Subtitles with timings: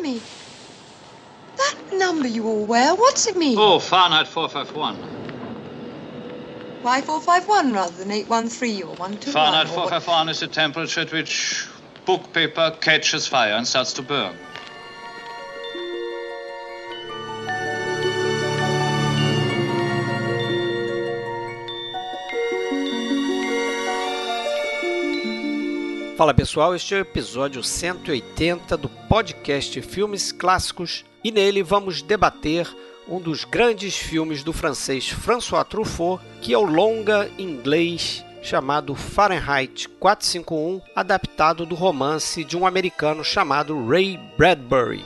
[0.00, 0.20] Blimey.
[1.56, 3.56] That number you all wear, what's it mean?
[3.58, 4.96] Oh, Fahrenheit 451.
[6.82, 9.32] Why 451 rather than 813 or 121?
[9.32, 11.66] Fahrenheit or what- 451 is the temperature at which
[12.06, 14.34] book paper catches fire and starts to burn.
[26.20, 32.68] Fala pessoal, este é o episódio 180 do podcast Filmes Clássicos e nele vamos debater
[33.08, 39.88] um dos grandes filmes do francês François Truffaut, que é o longa inglês chamado Fahrenheit
[39.98, 45.02] 451, adaptado do romance de um americano chamado Ray Bradbury.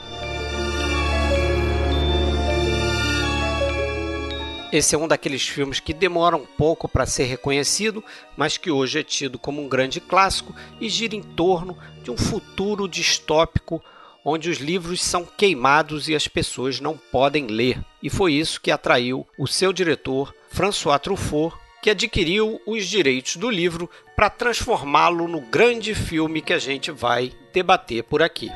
[4.75, 8.03] Esse é um daqueles filmes que demora um pouco para ser reconhecido,
[8.35, 12.17] mas que hoje é tido como um grande clássico e gira em torno de um
[12.17, 13.81] futuro distópico
[14.25, 17.79] onde os livros são queimados e as pessoas não podem ler.
[18.03, 23.49] E foi isso que atraiu o seu diretor, François Truffaut, que adquiriu os direitos do
[23.49, 28.51] livro para transformá-lo no grande filme que a gente vai debater por aqui.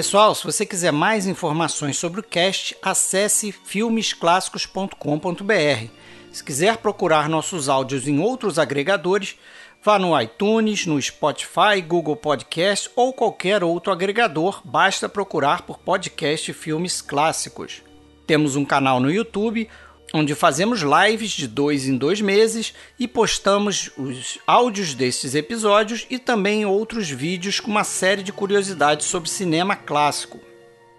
[0.00, 5.90] Pessoal, se você quiser mais informações sobre o cast, acesse filmesclassicos.com.br.
[6.32, 9.36] Se quiser procurar nossos áudios em outros agregadores,
[9.84, 16.50] vá no iTunes, no Spotify, Google Podcast ou qualquer outro agregador, basta procurar por podcast
[16.54, 17.82] Filmes Clássicos.
[18.26, 19.68] Temos um canal no YouTube
[20.12, 26.18] onde fazemos lives de dois em dois meses e postamos os áudios destes episódios e
[26.18, 30.40] também outros vídeos com uma série de curiosidades sobre cinema clássico.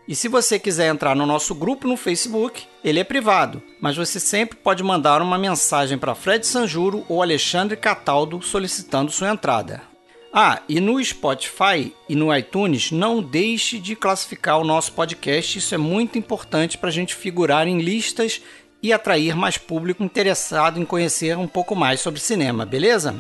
[0.08, 4.20] E se você quiser entrar no nosso grupo no Facebook, ele é privado, mas você
[4.20, 9.92] sempre pode mandar uma mensagem para Fred Sanjuro ou Alexandre Cataldo solicitando sua entrada.
[10.34, 15.76] Ah, e no Spotify e no iTunes, não deixe de classificar o nosso podcast, isso
[15.76, 18.42] é muito importante para a gente figurar em listas
[18.84, 23.16] e atrair mais público interessado em conhecer um pouco mais sobre cinema, beleza?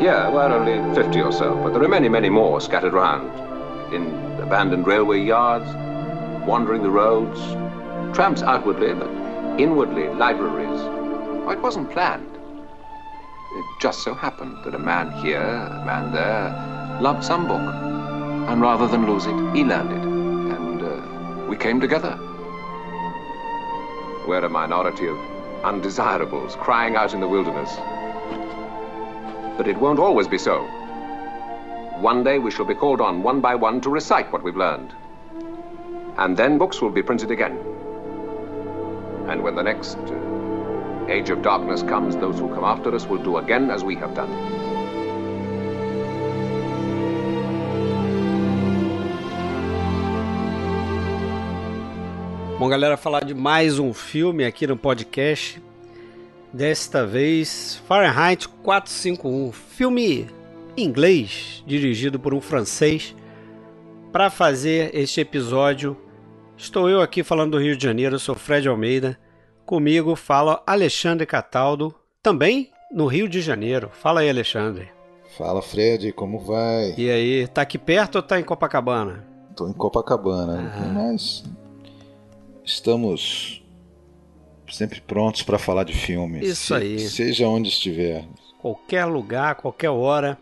[0.00, 3.28] Yeah, we're only 50 or so, but there are many, many more scattered around.
[3.92, 4.06] In
[4.40, 5.66] abandoned railway yards,
[6.46, 7.40] wandering the roads,
[8.14, 9.10] tramps outwardly, but
[9.58, 10.95] inwardly libraries.
[11.46, 12.36] Oh, it wasn't planned.
[13.54, 17.60] It just so happened that a man here, a man there, loved some book.
[18.50, 20.02] And rather than lose it, he learned it.
[20.56, 22.18] And uh, we came together.
[24.26, 25.16] We're a minority of
[25.62, 27.76] undesirables crying out in the wilderness.
[29.56, 30.64] But it won't always be so.
[32.00, 34.92] One day we shall be called on one by one to recite what we've learned.
[36.18, 37.56] And then books will be printed again.
[39.28, 40.35] And when the next uh,
[41.08, 44.14] age of darkness comes, those who come after us will do again as we have
[44.14, 44.28] done.
[52.58, 55.62] Bom, galera, falar de mais um filme aqui no podcast.
[56.52, 60.26] Desta vez, Fahrenheit 451, filme
[60.76, 63.14] inglês dirigido por um francês.
[64.10, 65.96] Para fazer este episódio,
[66.56, 69.18] estou eu aqui falando do Rio de Janeiro, sou Fred Almeida.
[69.66, 73.90] Comigo fala Alexandre Cataldo, também no Rio de Janeiro.
[73.92, 74.88] Fala aí, Alexandre.
[75.36, 76.94] Fala Fred, como vai?
[76.96, 79.26] E aí, tá aqui perto ou tá em Copacabana?
[79.56, 80.86] Tô em Copacabana, Ah.
[80.86, 81.44] mas
[82.64, 83.62] estamos
[84.70, 86.46] sempre prontos para falar de filmes.
[86.48, 86.98] Isso se- aí.
[87.00, 88.24] Seja onde estiver.
[88.60, 90.36] qualquer lugar, qualquer hora.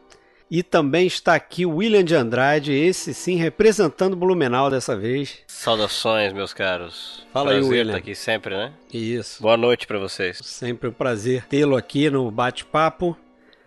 [0.50, 5.38] E também está aqui o William de Andrade, esse sim representando Blumenau dessa vez.
[5.46, 7.26] Saudações, meus caros.
[7.32, 7.92] Fala aí, Prazer William.
[7.92, 8.72] estar aqui sempre, né?
[8.92, 9.42] Isso.
[9.42, 10.38] Boa noite pra vocês.
[10.42, 13.16] Sempre um prazer tê-lo aqui no bate-papo.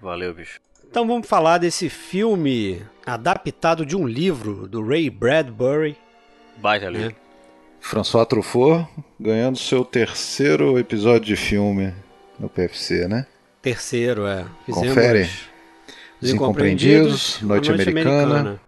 [0.01, 0.59] Valeu, bicho.
[0.89, 5.97] Então vamos falar desse filme adaptado de um livro do Ray Bradbury.
[6.57, 7.05] Baita ali.
[7.05, 7.15] É.
[7.79, 8.87] François Truffaut
[9.19, 11.93] ganhando seu terceiro episódio de filme
[12.39, 13.25] no PFC, né?
[13.61, 14.45] Terceiro, é.
[14.71, 15.29] Confere.
[16.21, 18.59] Os Incompreendidos, Uma Noite Americana.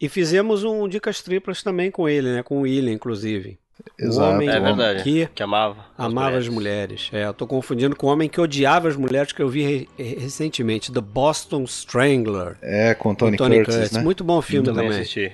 [0.00, 2.42] E fizemos um Dicas Triplas também com ele, né?
[2.42, 3.58] Com o William, inclusive.
[3.98, 4.34] Exato.
[4.34, 5.02] homem- É verdade.
[5.02, 5.86] Que Que amava.
[5.96, 7.08] Amava as mulheres.
[7.12, 9.62] É, eu tô confundindo com o homem que odiava as mulheres que eu vi
[9.98, 12.56] re- recentemente, The Boston Strangler.
[12.60, 14.02] É, com Tony, com Tony Curtis, né?
[14.02, 15.00] Muito bom filme Também também.
[15.00, 15.32] assisti.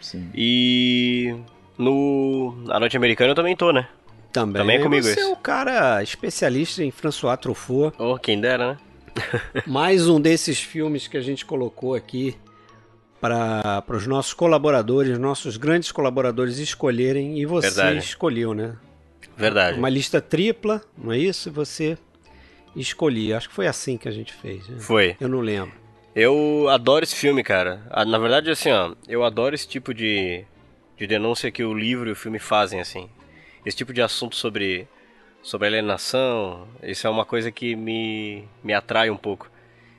[0.00, 0.28] Sim.
[0.34, 1.34] E
[1.78, 3.88] no A Noite Americana eu também tô, né?
[4.32, 4.60] Também.
[4.62, 5.20] Também é comigo Você esse.
[5.20, 7.94] é o cara especialista em François Truffaut.
[7.98, 8.78] Oh, quem dera, né?
[9.66, 12.36] Mais um desses filmes que a gente colocou aqui
[13.20, 17.98] para os nossos colaboradores, nossos grandes colaboradores escolherem e você Verdade.
[17.98, 18.76] escolheu, né?
[19.36, 19.78] Verdade.
[19.78, 21.48] Uma lista tripla, não é isso?
[21.48, 21.98] E você
[22.74, 23.36] escolhia.
[23.36, 24.66] Acho que foi assim que a gente fez.
[24.68, 24.78] Né?
[24.78, 25.16] Foi.
[25.20, 25.72] Eu não lembro.
[26.14, 27.82] Eu adoro esse filme, cara.
[27.90, 30.44] Ah, Na verdade, assim, ó, eu adoro esse tipo de,
[30.96, 33.08] de denúncia que o livro e o filme fazem, assim.
[33.64, 34.88] Esse tipo de assunto sobre,
[35.46, 39.48] sobre alienação, isso é uma coisa que me, me atrai um pouco.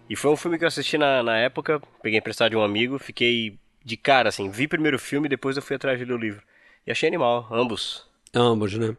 [0.10, 3.00] E foi um filme que eu assisti na, na época, peguei emprestado de um amigo,
[3.00, 6.14] fiquei de cara, assim, vi primeiro o filme e depois eu fui atrás de ler
[6.14, 6.42] o livro.
[6.86, 8.06] E achei animal, ambos.
[8.34, 8.98] Ambos, né?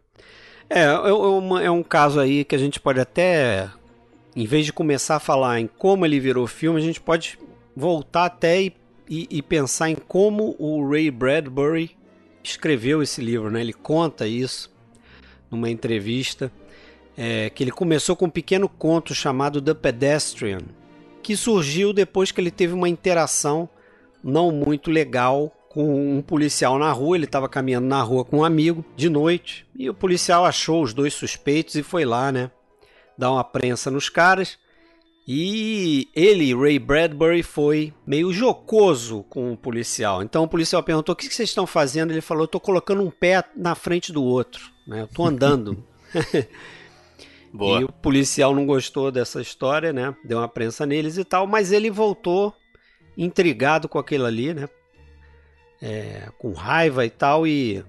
[0.70, 3.68] É, é, é é um caso aí que a gente pode até,
[4.34, 7.38] em vez de começar a falar em como ele virou filme, a gente pode
[7.76, 8.72] voltar até e,
[9.06, 11.94] e- e pensar em como o Ray Bradbury
[12.42, 13.60] escreveu esse livro, né?
[13.60, 14.77] Ele conta isso
[15.50, 16.52] numa entrevista,
[17.16, 20.60] é, que ele começou com um pequeno conto chamado The Pedestrian,
[21.22, 23.68] que surgiu depois que ele teve uma interação
[24.22, 27.16] não muito legal com um policial na rua.
[27.16, 30.94] Ele estava caminhando na rua com um amigo de noite e o policial achou os
[30.94, 32.50] dois suspeitos e foi lá, né?
[33.16, 34.58] Dar uma prensa nos caras.
[35.30, 40.22] E ele, Ray Bradbury, foi meio jocoso com o policial.
[40.22, 42.10] Então o policial perguntou: O que vocês estão fazendo?
[42.10, 44.70] Ele falou: Eu estou colocando um pé na frente do outro.
[44.86, 45.02] Né?
[45.02, 45.84] Eu estou andando.
[47.54, 50.14] E o policial não gostou dessa história, né?
[50.22, 52.54] Deu uma prensa neles e tal, mas ele voltou
[53.16, 54.68] intrigado com aquilo ali, né?
[55.80, 57.82] É, com raiva e tal, e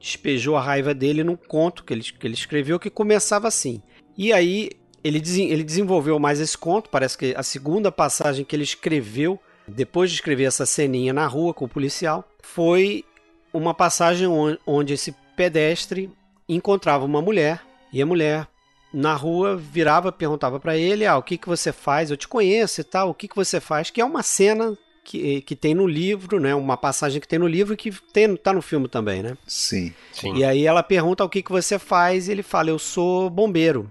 [0.00, 3.82] despejou a raiva dele num conto que ele, que ele escreveu que começava assim.
[4.16, 4.70] E aí
[5.04, 10.10] ele, ele desenvolveu mais esse conto, parece que a segunda passagem que ele escreveu, depois
[10.10, 13.04] de escrever essa ceninha na rua com o policial, foi
[13.52, 16.10] uma passagem on- onde esse pedestre
[16.48, 17.60] encontrava uma mulher
[17.92, 18.46] e a mulher
[18.92, 22.10] na rua virava perguntava para ele ah o que que você faz?
[22.10, 23.90] Eu te conheço e tal o que que você faz?
[23.90, 27.48] Que é uma cena que, que tem no livro né uma passagem que tem no
[27.48, 29.36] livro que tem tá no filme também né?
[29.46, 29.92] Sim.
[30.12, 30.36] Sim.
[30.36, 32.28] e aí ela pergunta o que que você faz?
[32.28, 33.90] E ele fala eu sou bombeiro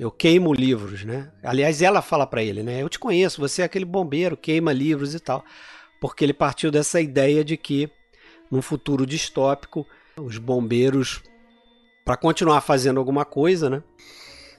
[0.00, 3.64] eu queimo livros né aliás ela fala para ele né eu te conheço você é
[3.66, 5.44] aquele bombeiro queima livros e tal
[6.00, 7.88] porque ele partiu dessa ideia de que
[8.50, 9.86] num futuro distópico
[10.16, 11.22] os bombeiros
[12.04, 13.82] para continuar fazendo alguma coisa né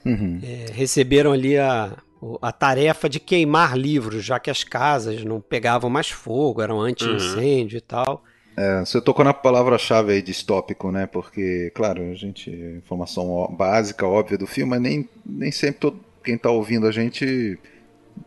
[0.04, 0.40] Uhum.
[0.42, 1.96] é, receberam ali a,
[2.40, 7.76] a tarefa de queimar livros, já que as casas não pegavam mais fogo, eram anti-incêndio
[7.78, 8.24] e tal.
[8.56, 11.06] É, você tocou na palavra-chave aí distópico, né?
[11.06, 12.50] Porque, claro, a gente.
[12.50, 17.58] Informação básica, óbvia do filme, mas nem, nem sempre todo, quem está ouvindo a gente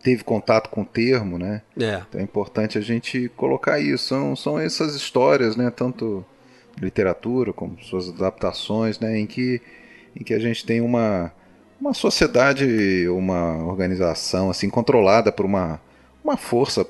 [0.01, 1.61] teve contato com o termo, né?
[1.79, 4.05] É, Então é importante a gente colocar isso.
[4.05, 5.69] São, são essas histórias, né?
[5.69, 6.25] Tanto
[6.81, 9.19] literatura como suas adaptações, né?
[9.19, 9.61] Em que,
[10.15, 11.31] em que a gente tem uma,
[11.79, 15.79] uma sociedade, uma organização assim controlada por uma,
[16.23, 16.85] uma força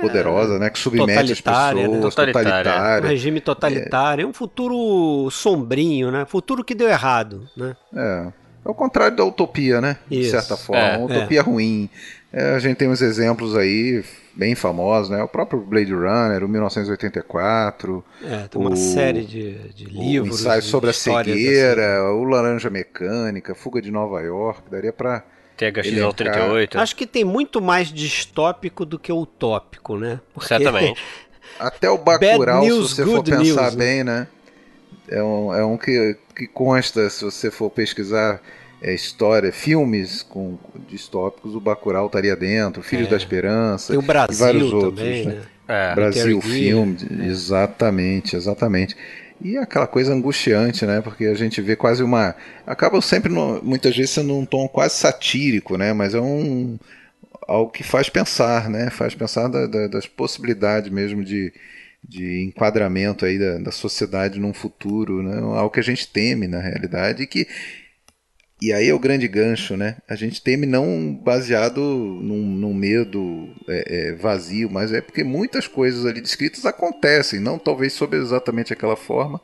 [0.00, 0.58] poderosa, é.
[0.58, 0.70] né?
[0.70, 1.52] Que submete as né?
[1.52, 2.00] pessoas, né?
[2.00, 2.46] totalitária.
[2.46, 3.06] totalitária.
[3.06, 6.24] Um regime totalitário, é um futuro sombrinho né?
[6.24, 7.76] Futuro que deu errado, né?
[7.94, 8.32] É.
[8.64, 9.96] É o contrário da utopia, né?
[10.08, 10.22] Isso.
[10.22, 11.42] De certa forma, é, utopia é.
[11.42, 11.90] ruim.
[12.32, 14.04] É, a gente tem uns exemplos aí
[14.34, 15.20] bem famosos, né?
[15.20, 18.04] O próprio Blade Runner, o 1984.
[18.22, 20.38] É, tem uma o, série de, de livros.
[20.38, 22.14] O ensaio sobre a cegueira, assim.
[22.14, 24.70] o Laranja Mecânica, Fuga de Nova York.
[24.70, 25.24] Daria para
[25.58, 26.74] THX-38.
[26.74, 30.20] É Acho que tem muito mais distópico do que utópico, né?
[30.32, 30.48] Porque...
[30.48, 31.00] Certamente.
[31.58, 34.26] Até o Bacurau, news, se você for pensar news, bem, né?
[35.08, 38.40] É um, é um que, que consta, se você for pesquisar
[38.80, 43.10] é, história, filmes com distópicos, o Bacurau estaria dentro, Filhos é.
[43.10, 45.26] da Esperança, tem o Brasil e vários também.
[45.26, 45.34] Né?
[45.34, 45.42] Né?
[45.68, 45.94] É.
[45.94, 48.96] Brasil, filme, exatamente, exatamente.
[49.44, 51.00] E aquela coisa angustiante, né?
[51.00, 52.34] Porque a gente vê quase uma.
[52.66, 55.92] Acaba sempre, no- muitas vezes, sendo um tom quase satírico, né?
[55.92, 56.78] Mas é um.
[57.48, 58.90] algo que faz pensar, né?
[58.90, 61.52] Faz pensar da- da- das possibilidades mesmo de,
[62.04, 65.38] de enquadramento aí da, da sociedade num futuro, né?
[65.40, 67.46] Algo que a gente teme, na realidade, e que.
[68.62, 69.96] E aí é o grande gancho, né?
[70.08, 75.66] A gente teme não baseado num, num medo é, é, vazio, mas é porque muitas
[75.66, 79.40] coisas ali descritas acontecem, não talvez sob exatamente aquela forma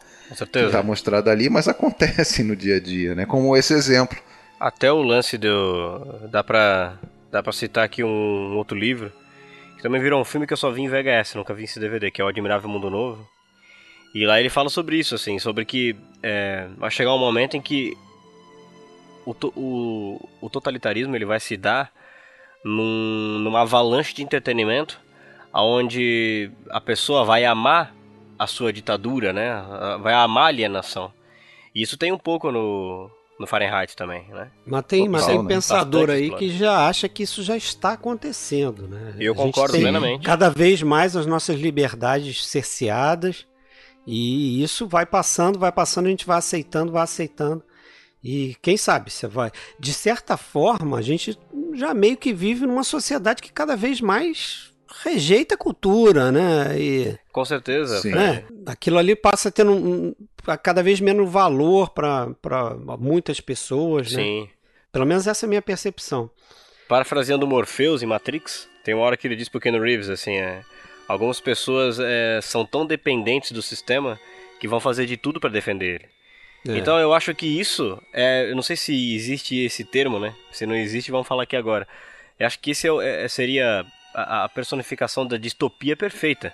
[0.53, 3.27] que está mostrada ali, mas acontecem no dia a dia, né?
[3.27, 4.17] Como esse exemplo.
[4.61, 6.29] Até o lance do.
[6.31, 6.97] Dá pra.
[7.29, 9.13] Dá pra citar aqui um outro livro.
[9.77, 12.09] Que também virou um filme que eu só vi em VHS, nunca vi esse DVD,
[12.13, 13.29] que é o Admirável Mundo Novo.
[14.15, 17.61] E lá ele fala sobre isso, assim, sobre que é, vai chegar um momento em
[17.61, 17.97] que
[19.29, 21.93] o, to- o, o totalitarismo ele vai se dar
[22.65, 24.99] num, numa avalanche de entretenimento,
[25.53, 27.95] onde a pessoa vai amar
[28.39, 29.63] a sua ditadura, né?
[30.01, 31.13] Vai amar a alienação.
[31.75, 34.51] E isso tem um pouco no, no Fahrenheit também, né?
[34.67, 35.49] Mas tem, mas tem né?
[35.49, 39.15] pensador aí que já acha que isso já está acontecendo, né?
[39.21, 40.25] Eu A gente concordo tem plenamente.
[40.25, 43.47] Cada vez mais as nossas liberdades cerceadas
[44.07, 47.63] e isso vai passando, vai passando, a gente vai aceitando, vai aceitando.
[48.31, 49.51] E quem sabe você vai.
[49.81, 51.39] De certa forma, a gente
[51.73, 54.71] já meio que vive numa sociedade que cada vez mais
[55.03, 56.79] rejeita a cultura, né?
[56.79, 58.03] E Com certeza.
[58.03, 58.11] Sim.
[58.11, 58.45] né?
[58.67, 59.73] Aquilo ali passa a ter um,
[60.09, 60.15] um-
[60.63, 62.27] cada vez menos valor para
[62.99, 64.23] muitas pessoas, né?
[64.23, 64.49] Sim.
[64.93, 66.31] Pelo menos essa é a minha percepção.
[66.87, 70.37] Parafraseando o Morpheus em Matrix, tem uma hora que ele diz pro Ken Reeves assim,
[70.37, 70.63] é,
[71.07, 74.21] algumas pessoas é, são tão dependentes do sistema
[74.61, 76.18] que vão fazer de tudo para defender ele.
[76.67, 76.77] É.
[76.79, 80.35] Então eu acho que isso, é, eu não sei se existe esse termo, né?
[80.51, 81.87] Se não existe, vamos falar aqui agora.
[82.39, 83.85] Eu acho que esse é é- seria
[84.15, 86.53] a, a personificação da distopia perfeita.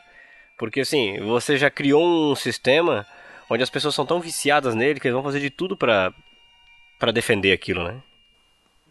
[0.58, 3.06] Porque assim, você já criou um sistema
[3.50, 6.12] onde as pessoas são tão viciadas nele que eles vão fazer de tudo pra
[6.99, 8.00] para defender aquilo, né?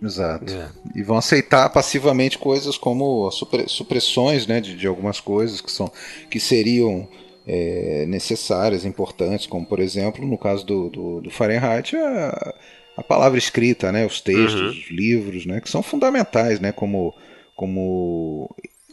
[0.01, 0.53] Exato.
[0.53, 0.69] É.
[0.93, 3.31] E vão aceitar passivamente coisas como
[3.67, 5.91] supressões né, de, de algumas coisas que, são,
[6.29, 7.07] que seriam
[7.47, 12.53] é, necessárias, importantes, como por exemplo, no caso do, do, do Fahrenheit, a,
[12.97, 14.67] a palavra escrita, né, os textos, Uhum.
[14.69, 17.13] os livros, né, que são fundamentais né, como,
[17.55, 18.49] como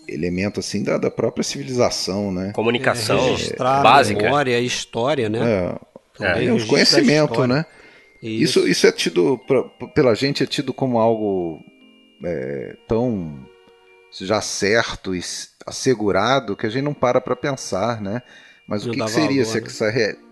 [0.08, 2.32] elemento assim, da, da própria civilização.
[2.32, 2.52] Né?
[2.52, 4.20] Comunicação É, registrar básica.
[4.22, 5.38] memória, história, né?
[6.20, 7.64] É, é, o da conhecimento, né?
[8.22, 9.62] Isso, isso é tido, pra-
[9.94, 11.58] pela gente, é tido como algo
[12.22, 13.38] é, tão
[14.12, 15.20] já certo e
[15.66, 18.22] assegurado que a gente não para para pensar, né?
[18.66, 19.66] Mas o que, que seria valor, se, né?
[19.66, 19.84] essa,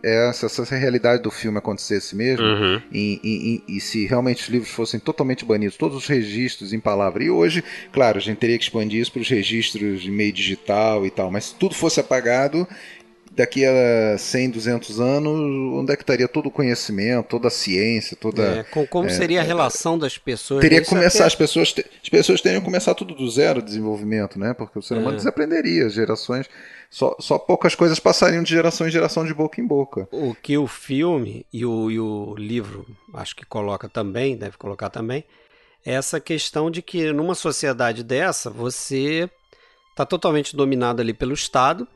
[0.04, 2.46] é, se essa realidade do filme acontecesse mesmo?
[2.46, 2.80] Uhum.
[2.92, 6.78] E, e- e- e se realmente os livros fossem totalmente banidos, todos os registros em
[6.78, 7.24] palavra.
[7.24, 11.04] E hoje, claro, a gente teria que expandir isso para os registros de meio digital
[11.04, 12.64] e tal, mas se tudo fosse apagado,
[13.38, 15.32] daqui a 100, 200 anos,
[15.80, 18.42] onde é que estaria todo o conhecimento, toda a ciência, toda.
[18.42, 20.60] É, com- como seria a relação das pessoas?
[20.60, 23.60] Teria que começar, até- as pessoas, te- as pessoas teriam que começar tudo do zero,
[23.60, 24.52] o desenvolvimento, né?
[24.54, 25.16] Porque o ser humano É.
[25.16, 26.46] desaprenderia, as gerações.
[26.90, 30.08] Só, só poucas coisas passariam de geração em geração de boca em boca.
[30.10, 34.88] O que o filme e o, e o livro, acho que coloca também, deve colocar
[34.88, 35.22] também,
[35.84, 39.28] é essa questão de que numa sociedade dessa, você
[39.90, 41.86] está totalmente dominado ali pelo Estado,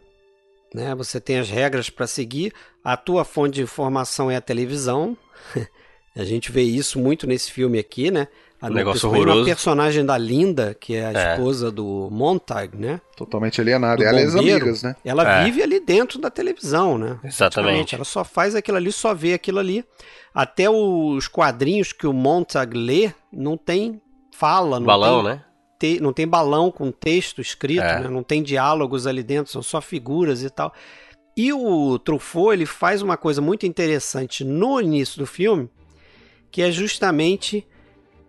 [0.74, 0.94] né?
[0.94, 2.52] Você tem as regras para seguir,
[2.84, 5.16] a tua fonte de informação é a televisão.
[6.16, 8.28] a gente vê isso muito nesse filme aqui, né?
[8.60, 9.40] A, Um negócio horroroso.
[9.40, 11.32] na personagem da Linda, que é a É.
[11.34, 13.00] esposa do Montag, né?
[13.16, 13.96] Totalmente alienado.
[14.00, 14.94] do Ela e as amigas, né?
[15.04, 15.44] Ela É.
[15.44, 17.18] vive ali dentro da televisão, né?
[17.24, 17.96] Exatamente.
[17.96, 19.84] Ela só faz aquilo ali, só vê aquilo ali.
[20.32, 24.00] Até os quadrinhos que o Montag lê não tem
[24.30, 25.44] fala, não Balão, tem né?
[25.82, 28.00] Te- não tem balão com texto escrito, É.
[28.00, 28.08] né?
[28.08, 30.72] não tem diálogos ali dentro, são só figuras e tal.
[31.36, 35.68] E o Truffaut ele faz uma coisa muito interessante no início do filme,
[36.50, 37.66] que é justamente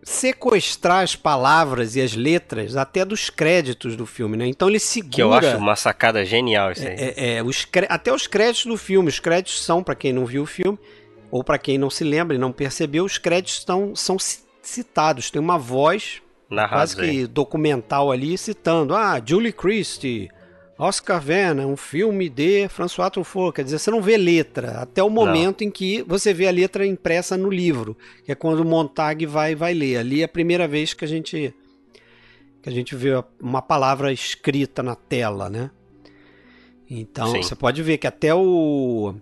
[0.02, 4.48] sequestrar as palavras e as letras até dos créditos do filme, né?
[4.48, 6.96] Então ele segura Que eu acho uma sacada genial isso aí.
[6.98, 9.08] é, é, os cre- até os créditos do filme.
[9.10, 10.78] Os créditos são, para quem não viu o filme,
[11.32, 15.32] ou para quem não se lembra e não percebeu, os créditos estão, são ci- citados.
[15.32, 16.22] Tem uma voz
[16.54, 18.96] Narrados quase que documental ali citando.
[18.96, 20.30] Ah, Julie Christie,
[20.78, 23.56] Oscar Werner, um filme de François Truffaut.
[23.56, 26.86] Quer dizer, você não vê letra até o momento em que você vê a letra
[26.86, 29.98] impressa no livro, que é quando o Montag vai, vai ler.
[29.98, 31.54] Ali é a primeira vez que a gente
[32.62, 33.10] que a gente vê
[33.42, 35.70] uma palavra escrita na tela, né?
[36.90, 37.44] Então Sim.
[37.44, 39.16] você pode ver que até o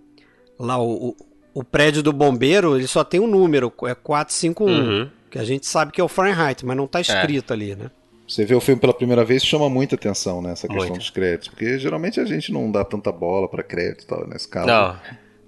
[0.58, 1.16] lá o, o,
[1.54, 5.10] o prédio do bombeiro ele só tem um número, é 451, Uhum.
[5.32, 7.90] Que a gente sabe que é o Fahrenheit, mas não está escrito ali, né?
[8.28, 10.98] Você vê o filme pela primeira vez chama muita atenção nessa questão Muito.
[11.00, 14.66] dos créditos, porque geralmente a gente não dá tanta bola para crédito tal, nesse caso.
[14.68, 14.96] Não,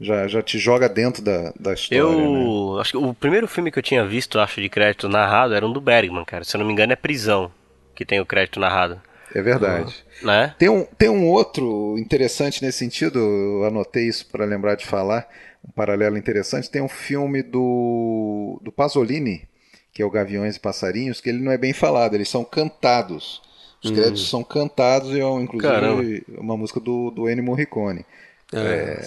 [0.01, 2.45] Já, já te joga dentro da, da história, né?
[2.45, 5.65] eu acho que o primeiro filme que eu tinha visto, acho, de crédito narrado era
[5.67, 6.45] um do Bergman, cara.
[6.45, 7.51] Se eu não me engano é Prisão,
[7.95, 9.01] que tem o crédito narrado,
[9.35, 9.95] É verdade.
[10.23, 10.55] né?
[10.59, 15.27] Tem um, tem um outro interessante nesse sentido, eu anotei isso para lembrar de falar,
[15.67, 16.71] um paralelo interessante.
[16.71, 19.49] Tem um filme do, do Pasolini,
[19.95, 23.41] que é o Gaviões e Passarinhos, que ele não é bem falado, eles são cantados.
[23.83, 26.03] Os créditos são cantados e é, inclusive, Caramba.
[26.39, 28.05] uma música do, do Ennio Morricone.
[28.53, 29.07] É,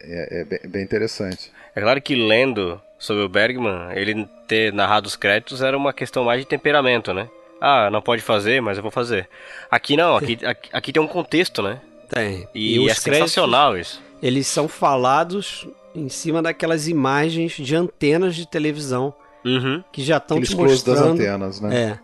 [0.00, 1.50] É, é bem, bem interessante.
[1.74, 6.24] É claro que lendo sobre o Bergman, ele ter narrado os créditos era uma questão
[6.24, 7.28] mais de temperamento, né?
[7.60, 9.28] Ah, não pode fazer, mas eu vou fazer.
[9.68, 11.80] Aqui não, aqui, aqui, aqui tem um contexto, né?
[12.08, 12.48] tem.
[12.54, 14.02] E, os é sensacional isso.
[14.22, 19.82] eles são falados em cima daquelas imagens de antenas de televisão Uhum.
[19.92, 21.98] que já estão te close das mostrando antenas, né?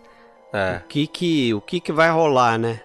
[0.52, 0.76] é, É.
[0.78, 2.80] o que que o que que vai rolar, né?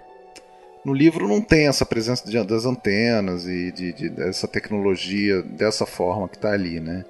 [0.83, 5.85] No livro não tem essa presença de- das antenas e de, de- dessa tecnologia dessa
[5.85, 7.03] forma que está ali, né?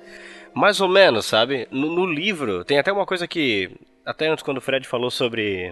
[0.53, 1.67] Mais ou menos, sabe?
[1.71, 3.71] No, no, livro, tem até uma coisa que.
[4.05, 5.71] Até antes, quando o Fred falou sobre.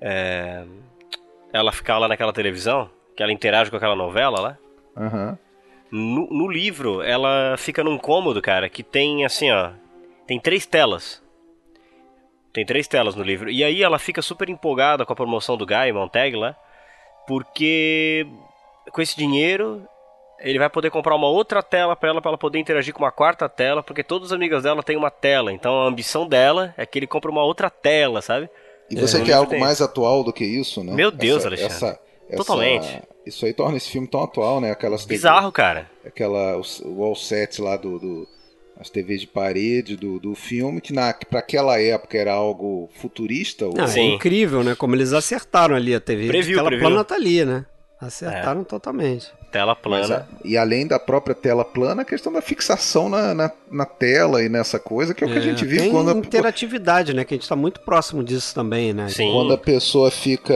[0.00, 0.64] É,
[1.52, 4.58] ela ficar lá naquela televisão, que ela interage com aquela novela lá.
[4.96, 5.38] Aham.
[5.90, 9.72] No, no, livro, ela fica num cômodo, cara, que tem assim, ó.
[10.32, 11.22] Tem três telas.
[12.54, 13.50] Tem três telas no livro.
[13.50, 16.56] E aí ela fica super empolgada com a promoção do Guy Montag lá.
[17.26, 18.26] Porque
[18.92, 19.86] com esse dinheiro
[20.38, 23.12] ele vai poder comprar uma outra tela para ela, para ela poder interagir com uma
[23.12, 25.52] quarta tela, porque todas as amigas dela têm uma tela.
[25.52, 28.48] Então a ambição dela é que ele compre uma outra tela, sabe?
[28.88, 29.60] E você é, quer algo tem.
[29.60, 30.94] mais atual do que isso, né?
[30.94, 31.74] Meu Deus, essa, Alexandre.
[31.76, 32.00] Essa,
[32.38, 32.86] Totalmente.
[32.86, 34.70] Essa, isso aí torna esse filme tão atual, né?
[34.70, 35.90] Aquelas Bizarro, TV, cara.
[36.06, 38.28] Aquela, o, o all set lá do, do
[38.82, 43.66] as TVs de parede do, do filme, que, para aquela época era algo futurista.
[43.66, 43.74] Ou...
[43.78, 44.74] Ah, é incrível, né?
[44.74, 46.26] Como eles acertaram ali a TV.
[46.26, 46.88] Previu, aquela previu.
[46.88, 47.64] plana tá ali, né?
[48.00, 48.64] Acertaram é.
[48.64, 49.30] totalmente.
[49.52, 50.26] Tela plana.
[50.32, 54.42] Mas, e além da própria tela plana, a questão da fixação na, na, na tela
[54.42, 56.10] e nessa coisa, que é o que a é, gente vive tem quando.
[56.10, 56.18] A...
[56.18, 57.24] interatividade, né?
[57.24, 59.08] Que a gente está muito próximo disso também, né?
[59.08, 59.30] Sim.
[59.30, 60.54] Quando a pessoa fica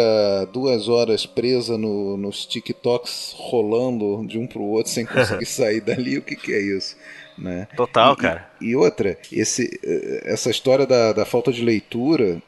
[0.52, 6.18] duas horas presa no, nos TikToks rolando de um pro outro sem conseguir sair dali,
[6.18, 6.96] o que, que é isso?
[7.38, 7.68] Né?
[7.76, 8.50] Total, e, cara.
[8.60, 12.40] E, e outra, esse, eh, essa história da, da falta de leitura,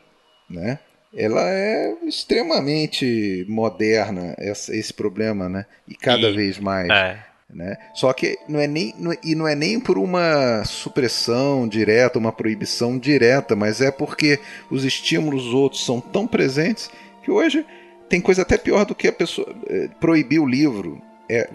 [0.48, 0.78] né?
[1.14, 5.64] ela é extremamente moderna, essa, esse problema, né?
[5.86, 6.88] E cada e, vez mais.
[6.88, 7.18] É.
[7.50, 7.78] Né?
[7.94, 12.30] Só que não é nem não, e não é nem por uma supressão direta, uma
[12.30, 14.38] proibição direta, mas é porque
[14.70, 16.90] os estímulos outros são tão presentes
[17.22, 17.64] que hoje
[18.06, 21.00] tem coisa até pior do que a pessoa é, proibir o livro.
[21.26, 21.48] É,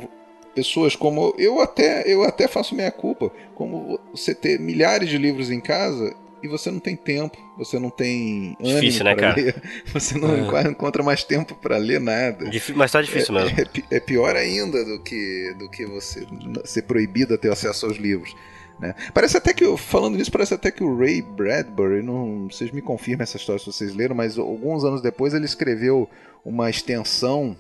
[0.54, 5.50] pessoas como eu até eu até faço minha culpa, como você ter milhares de livros
[5.50, 9.36] em casa e você não tem tempo, você não tem ânimo difícil, né, cara?
[9.36, 9.56] ler,
[9.94, 10.70] você não é.
[10.70, 12.50] encontra mais tempo para ler nada.
[12.76, 13.60] mas tá difícil é, mesmo.
[13.90, 16.28] É, é, pior ainda do que, do que você
[16.66, 18.36] ser proibido a ter acesso aos livros.
[18.78, 18.94] Né?
[19.14, 23.24] Parece até que, falando nisso, parece até que o Ray Bradbury, não, vocês me confirmem
[23.24, 26.10] essa história se vocês leram, mas alguns anos depois ele escreveu
[26.44, 27.56] uma extensão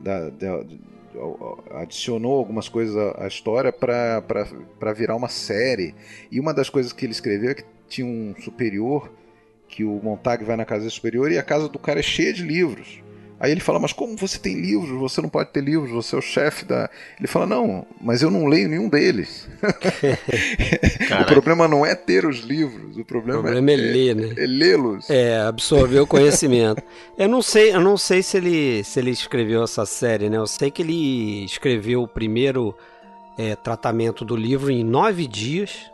[0.00, 0.64] da, da
[1.70, 5.94] adicionou algumas coisas à história para virar uma série.
[6.30, 9.10] E uma das coisas que ele escreveu é que tinha um superior,
[9.68, 12.42] que o Montag vai na casa superior e a casa do cara é cheia de
[12.42, 13.02] livros.
[13.38, 14.98] Aí ele fala, mas como você tem livros?
[14.98, 16.88] Você não pode ter livros, você é o chefe da.
[17.18, 19.46] Ele fala, não, mas eu não leio nenhum deles.
[21.20, 24.34] o problema não é ter os livros, o problema, o problema é, é, ler, né?
[24.38, 25.10] É lê-los.
[25.10, 26.82] É, absorver o conhecimento.
[27.18, 30.38] eu não sei, eu não sei se ele, se ele escreveu essa série, né?
[30.38, 32.74] Eu sei que ele escreveu o primeiro
[33.36, 35.90] é, tratamento do livro em nove dias.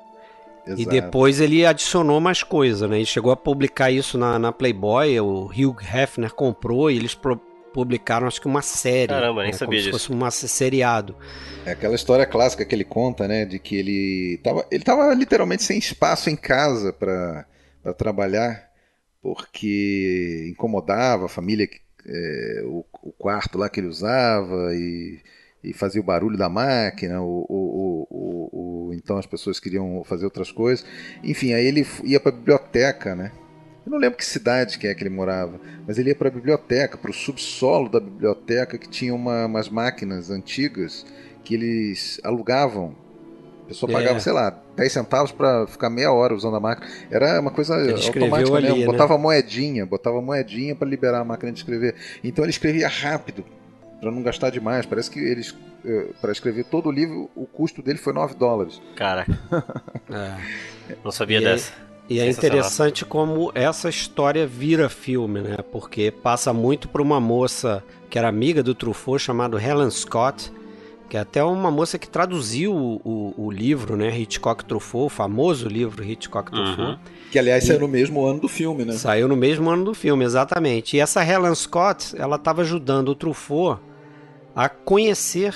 [0.67, 0.81] Exato.
[0.81, 2.97] E depois ele adicionou mais coisa, né?
[2.97, 7.37] Ele chegou a publicar isso na, na Playboy, o Hugh Hefner comprou e eles pro,
[7.73, 9.09] publicaram acho que uma série.
[9.09, 9.59] Caramba, nem né?
[9.59, 9.99] sabia Como disso.
[9.99, 11.17] Se fosse um seriado.
[11.67, 13.45] É aquela história clássica que ele conta, né?
[13.45, 17.45] De que ele tava, ele tava literalmente sem espaço em casa para
[17.99, 18.71] trabalhar,
[19.21, 21.69] porque incomodava a família,
[22.07, 25.21] é, o, o quarto lá que ele usava e
[25.63, 30.25] e fazia o barulho da máquina, ou, ou, ou, ou, então as pessoas queriam fazer
[30.25, 30.85] outras coisas.
[31.23, 33.33] Enfim, aí ele ia para a biblioteca, né?
[33.85, 36.31] Eu não lembro que cidade que é que ele morava, mas ele ia para a
[36.31, 41.05] biblioteca, para o subsolo da biblioteca que tinha uma, umas máquinas antigas
[41.45, 42.95] que eles alugavam.
[43.65, 43.95] A pessoa é.
[43.95, 46.87] pagava, sei lá, 10 centavos para ficar meia hora usando a máquina.
[47.11, 48.81] Era uma coisa ele automática ali, mesmo.
[48.81, 48.87] Né?
[48.87, 51.95] Botava moedinha, botava moedinha para liberar a máquina de escrever.
[52.23, 53.45] Então ele escrevia rápido,
[54.03, 54.85] para não gastar demais.
[54.85, 58.83] Parece que eles, eh, para escrever todo o livro, o custo dele foi 9 dólares.
[58.97, 59.25] Cara,
[60.11, 60.97] é.
[61.05, 61.71] não sabia e dessa.
[62.11, 65.59] É, e é interessante como essa história vira filme, né?
[65.71, 70.53] Porque passa muito por uma moça que era amiga do Truffaut, chamada Helen Scott,
[71.09, 74.19] que é até uma moça que traduziu o, o, o livro, né?
[74.19, 76.81] Hitchcock Truffaut, o famoso livro Hitchcock Truffaut.
[76.81, 76.99] Uhum.
[77.31, 77.69] Que aliás e...
[77.69, 78.95] saiu no mesmo ano do filme, né?
[78.95, 80.97] Saiu no mesmo ano do filme, exatamente.
[80.97, 83.81] E essa Helen Scott, ela estava ajudando o Truffaut
[84.55, 85.55] a conhecer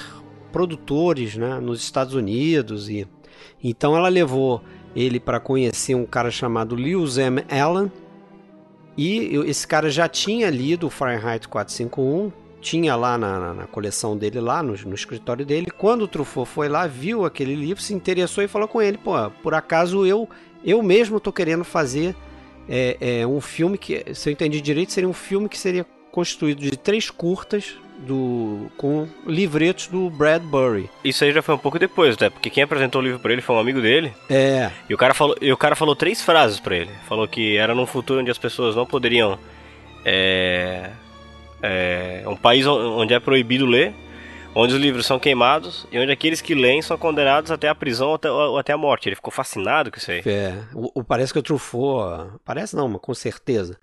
[0.53, 2.89] produtores né, nos Estados Unidos.
[2.89, 3.07] e
[3.63, 4.63] Então ela levou
[4.95, 7.45] ele para conhecer um cara chamado Lewis M.
[7.51, 7.93] Allen.
[8.97, 12.33] E esse cara já tinha lido Fahrenheit 451,
[12.63, 15.71] tinha lá na, na, coleção dele, lá no, no, escritório dele.
[15.71, 19.13] Quando o Truffaut foi lá, viu aquele livro, se interessou e falou com ele: pô,
[19.43, 20.27] por acaso eu,
[20.65, 22.17] eu mesmo estou querendo fazer
[22.67, 26.63] é, é, um filme que, se eu entendi direito, seria um filme que seria constituído
[26.63, 30.89] de três curtas do com livretos do Bradbury.
[31.05, 32.31] Isso aí já foi um pouco depois, né?
[32.31, 34.13] Porque quem apresentou o livro para ele foi um amigo dele.
[34.29, 34.71] É.
[34.89, 36.91] E o cara falou, e o cara falou três frases para ele.
[37.09, 39.39] Falou que era num futuro onde as pessoas não poderiam
[40.05, 40.91] é,
[41.63, 43.93] é um país onde é proibido ler,
[44.55, 48.09] onde os livros são queimados e onde aqueles que leem são condenados até a prisão
[48.09, 49.09] ou até, ou até a morte.
[49.09, 50.23] Ele ficou fascinado com isso aí.
[50.25, 53.79] É, o, o- parece que o Truffaut, parece não, mas com certeza,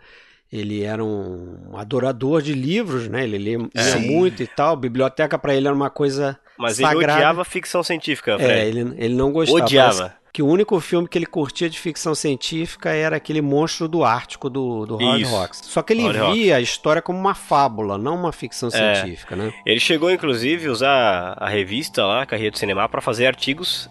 [0.54, 3.24] ele era um adorador de livros, né?
[3.24, 4.00] Ele lia, Sim.
[4.12, 7.14] muito e tal, biblioteca pra ele era uma coisa Mas ele sagrada.
[7.16, 8.52] odiava ficção científica, Fred.
[8.52, 9.64] É, ele, ele não gostava.
[9.64, 10.14] Odiava.
[10.32, 14.50] Que o único filme que ele curtia de ficção científica era aquele monstro do Ártico
[14.50, 15.26] do, do Howard.
[15.26, 15.62] Hawks.
[15.64, 18.96] Só que ele Howard via a história como uma fábula, não uma ficção É.
[18.96, 19.54] científica, né?
[19.64, 23.88] Ele chegou, inclusive, a usar a revista lá, Carreira do Cinema, pra fazer artigos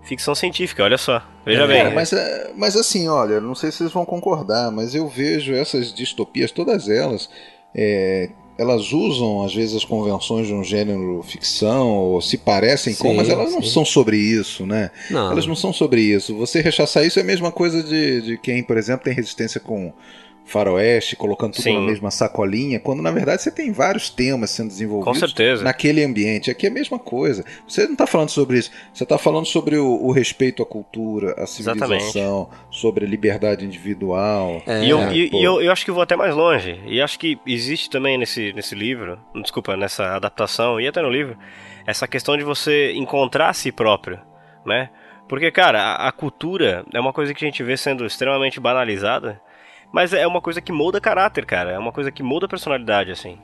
[0.00, 1.22] anti-ficção científica, olha só.
[1.44, 1.82] Veja É, bem.
[1.82, 5.54] Cara, mas, é, mas assim, olha, não sei se vocês vão concordar, mas eu vejo
[5.54, 7.28] essas distopias, todas elas,
[7.74, 13.10] é, elas usam às vezes as convenções de um gênero ficção, ou se parecem com,
[13.10, 13.70] Sim, mas elas não sim.
[13.70, 14.90] são sobre isso, né?
[15.10, 15.32] Não.
[15.32, 16.36] Elas não são sobre isso.
[16.36, 19.92] Você rechaçar isso é a mesma coisa de, de quem, por exemplo, tem resistência com
[20.50, 21.74] faroeste, colocando tudo Sim.
[21.74, 25.62] na mesma sacolinha, quando na verdade você tem vários temas sendo desenvolvidos Com certeza.
[25.64, 26.50] naquele ambiente.
[26.50, 27.44] Aqui é a mesma coisa.
[27.66, 28.70] Você não está falando sobre isso.
[28.92, 34.62] Você está falando sobre o, o respeito à cultura, à civilização, sobre a liberdade individual.
[34.66, 36.80] É, E, eu, É, e- e eu, eu acho que vou até mais longe.
[36.86, 41.36] E acho que existe também nesse, nesse livro, desculpa, nessa adaptação e até no livro,
[41.86, 44.18] essa questão de você encontrar a si próprio,
[44.66, 44.90] né?
[45.28, 49.40] Porque, cara, a, a cultura é uma coisa que a gente vê sendo extremamente banalizada,
[49.92, 51.70] mas é uma coisa que molda caráter, cara.
[51.72, 53.36] É uma coisa que molda personalidade, assim.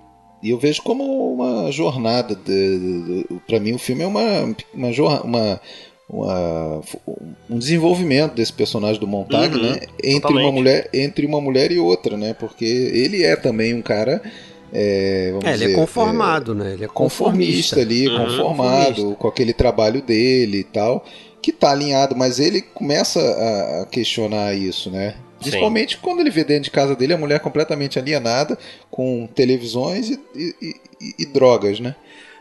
[0.42, 2.35] E eu vejo como uma jornada.
[2.35, 4.90] De, para mim, o filme é uma, uma,
[5.24, 5.61] uma,
[6.09, 6.80] uma-
[7.50, 9.80] um desenvolvimento desse personagem do Montag, Uhum, né?
[10.02, 10.44] Entre totalmente.
[10.44, 12.35] uma, mulher, entre uma mulher e outra, né?
[12.35, 14.22] Porque ele é também um cara.
[14.72, 16.72] É, vamos É, ele é dizer, conformado, né?
[16.74, 17.80] Ele é conformista, conformista.
[17.80, 18.24] ali, Uhum.
[18.26, 19.14] conformado Conformista.
[19.20, 21.04] com aquele trabalho dele e tal,
[21.40, 25.14] que tá alinhado, mas ele começa a, a questionar isso, né?
[25.50, 28.59] Principalmente quando ele vê dentro de casa dele a mulher completamente alienada,
[28.90, 30.54] com televisões e, e-
[31.00, 31.94] e- e drogas, né?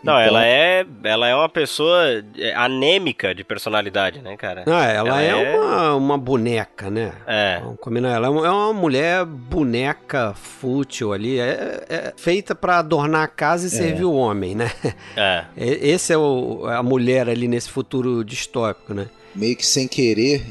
[0.04, 4.64] Não, Então, ela é ela é uma pessoa é, anêmica de personalidade, né, cara?
[4.68, 7.12] Ah, ela, Ela é, é- Uma, uma boneca, né?
[7.26, 7.60] É.
[7.60, 13.24] Vamos combinar, ela é uma, é mulher boneca fútil ali, é, é feita pra adornar
[13.24, 14.72] a casa e servir o homem, né?
[15.18, 15.46] É.
[15.58, 19.08] Esse é o, a mulher ali nesse futuro distópico, né?
[19.34, 20.46] meio que sem querer,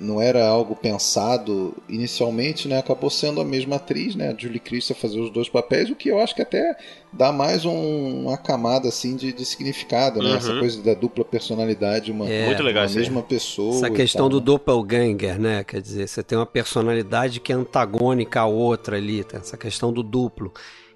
[0.00, 2.78] não era algo pensado inicialmente, né?
[2.78, 4.28] Acabou sendo a mesma atriz, né?
[4.30, 6.76] A Julie Christie a fazer os dois papéis, o que eu acho que até
[7.12, 10.30] dá mais um- uma camada assim de, de significado, né?
[10.30, 10.36] Uhum.
[10.36, 12.46] Essa coisa da dupla personalidade, uma, É.
[12.46, 13.74] Muito legal uma mesma pessoa.
[13.76, 14.44] Essa questão tal, do né?
[14.46, 15.64] doppelganger, né?
[15.64, 19.38] Quer dizer, você tem uma personalidade que é antagônica à outra ali, tá?
[19.38, 20.52] essa questão do duplo.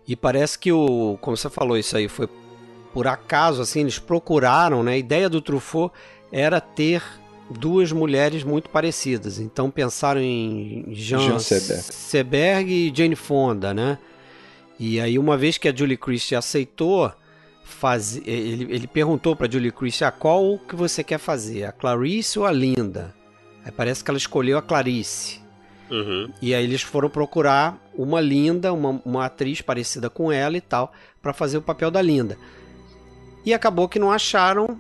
[0.08, 2.28] E parece que o, como você falou, isso aí foi
[2.92, 4.92] por acaso, assim, eles procuraram, né?
[4.92, 5.92] A ideia do Truffaut
[6.32, 7.02] era ter
[7.50, 9.38] duas mulheres muito parecidas.
[9.38, 11.82] Então pensaram em Jean, Jean Seberg.
[11.82, 13.98] Seberg e Jane Fonda, né?
[14.78, 17.10] E aí, uma vez que a Julie Christie aceitou,
[17.64, 18.16] faz...
[18.26, 22.44] ele, ele perguntou para Julie Christie ah, qual que você quer fazer, a Clarice ou
[22.44, 23.14] a Linda?
[23.64, 25.40] Aí parece que ela escolheu a Clarice.
[25.90, 26.30] Uhum.
[26.42, 30.92] E aí eles foram procurar uma Linda, uma, uma atriz parecida com ela e tal,
[31.22, 32.36] para fazer o papel da Linda.
[33.44, 34.78] E acabou que não acharam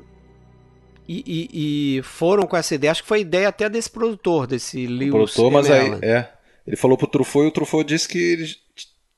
[1.08, 2.90] e, e- e foram com essa ideia.
[2.90, 6.28] Acho que foi a ideia até desse produtor, desse O Lewis produtor, mas aí, é.
[6.66, 8.48] Ele falou pro Truffaut e o Truffaut disse que ele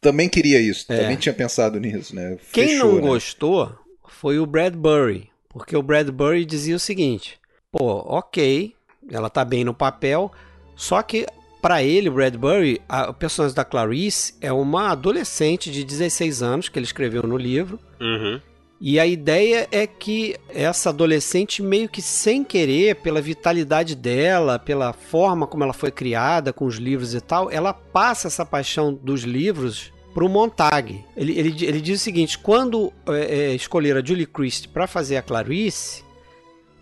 [0.01, 0.99] também queria isso, É.
[0.99, 2.37] também tinha pensado nisso, né?
[2.53, 3.01] Quem Fechou, não né?
[3.09, 3.73] gostou
[4.07, 7.39] foi o Bradbury, porque o Bradbury dizia o seguinte:
[7.73, 8.75] pô, ok,
[9.11, 10.31] ela tá bem no papel,
[10.77, 11.27] só que
[11.61, 16.69] pra ele, o Bradbury, a, o personagem da Clarice é uma adolescente de 16 anos
[16.69, 17.81] que ele escreveu no livro.
[18.01, 18.41] Uhum.
[18.81, 24.93] E a ideia é que essa adolescente, meio que sem querer, pela vitalidade dela, pela
[24.93, 29.23] forma como ela foi criada com os livros e tal, ela passa essa paixão dos
[29.23, 31.05] livros pro Montag.
[31.17, 35.23] Ele, ele, ele diz o seguinte: quando é, é, a Julie Christie para fazer a
[35.23, 36.05] Clarice,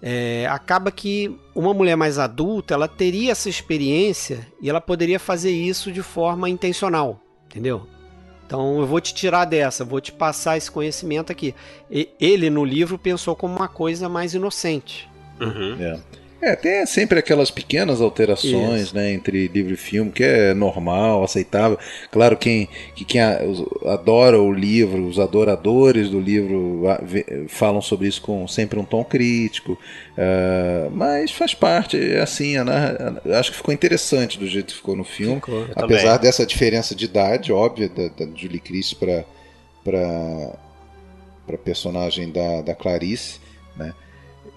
[0.02, 5.50] é, acaba que uma mulher mais adulta ela teria essa experiência e ela poderia fazer
[5.50, 7.86] isso de forma intencional, entendeu?
[8.46, 11.54] Então eu vou te tirar dessa, vou te passar esse conhecimento aqui.
[11.90, 15.08] E- ele no livro pensou como uma coisa mais inocente.
[15.40, 15.76] Uhum.
[15.80, 15.98] É.
[16.40, 18.94] É, tem sempre aquelas pequenas alterações Isso.
[18.94, 21.78] né, entre livro e filme, que é normal, aceitável.
[22.10, 23.20] Claro, quem, que quem
[23.86, 26.82] adora o livro, os adoradores do livro
[27.48, 29.78] falam sobre isso com sempre um tom crítico,
[30.16, 34.76] ah, mas faz parte, é assim, a narra- acho que ficou interessante do jeito que
[34.76, 35.36] ficou no filme.
[35.36, 35.66] Ficou.
[35.74, 36.20] Apesar também.
[36.20, 39.24] dessa diferença de idade, óbvia, da, da Julie Christie para
[39.84, 43.38] para personagem da, da Clarice,
[43.76, 43.94] né?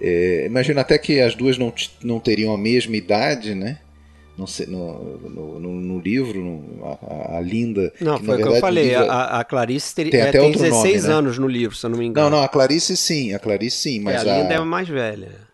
[0.01, 3.79] É, imagino até que as duas não, não teriam a mesma idade, né?
[4.67, 7.91] no, no, no, no livro, a, a, Linda.
[7.99, 8.89] Não, que, foi o que eu falei.
[8.89, 11.13] Livro, a, a, Clarice ter, tem, é, tem 16 nome, né?
[11.13, 12.29] anos no livro, se eu não me engano.
[12.29, 15.49] Não, não, a Clarice sim, a Clarice sim, mas é, a Linda é mais velha.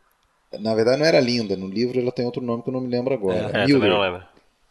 [0.59, 2.87] Na verdade não era Linda, no livro ela tem outro nome que eu não me
[2.87, 3.51] lembro agora.
[3.53, 3.93] É, Mildred.
[3.93, 4.23] não lembro.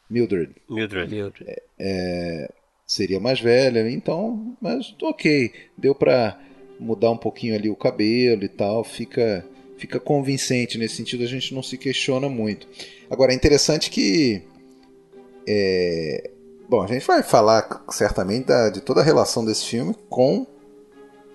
[0.09, 0.53] Mildred.
[0.69, 1.15] Mildred.
[1.15, 1.51] Mildred.
[1.51, 2.51] É, é,
[2.87, 6.39] seria mais velha, então, mas ok, deu pra
[6.79, 9.45] mudar um pouquinho ali o cabelo e tal, fica
[9.77, 12.67] fica convincente nesse sentido, a gente não se questiona muito.
[13.11, 14.43] Agora é interessante que
[15.47, 16.31] é,
[16.69, 20.47] bom, a gente vai falar certamente da, de toda a relação desse filme com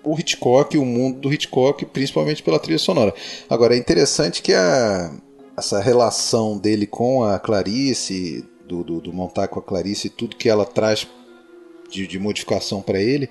[0.02, 3.14] o Hitchcock, o mundo do Hitchcock, principalmente pela trilha sonora.
[3.48, 5.12] Agora é interessante que a,
[5.56, 10.48] essa relação dele com a Clarice, do, do, do Montar com a Clarice, tudo que
[10.48, 11.06] ela traz
[11.90, 13.28] de, de modificação para ele,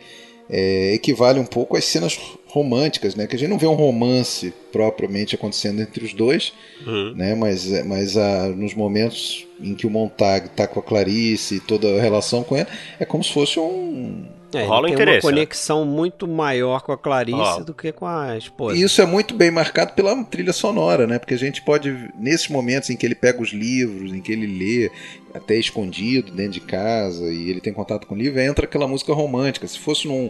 [0.50, 3.28] é, equivale um pouco às cenas românticas, né?
[3.28, 6.52] Que a gente não vê um romance propriamente acontecendo entre os dois,
[6.86, 7.14] uhum.
[7.16, 7.36] né?
[7.36, 11.96] Mas, mas a, nos momentos em que o Montag está com a Clarice e toda
[11.96, 12.68] a relação com ela,
[13.00, 15.38] é como se fosse um é, Rola tem interesse, uma né?
[15.38, 15.92] conexão né?
[15.92, 18.78] muito maior com a Clarice do que com a esposa.
[18.78, 21.20] E isso é muito bem marcado pela trilha sonora, né?
[21.20, 24.48] Porque a gente pode, nesses momentos em que ele pega os livros, em que ele
[24.48, 24.92] lê,
[25.34, 29.14] até escondido dentro de casa, e ele tem contato com o livro, entra aquela música
[29.14, 29.68] romântica.
[29.68, 30.30] Se fosse num,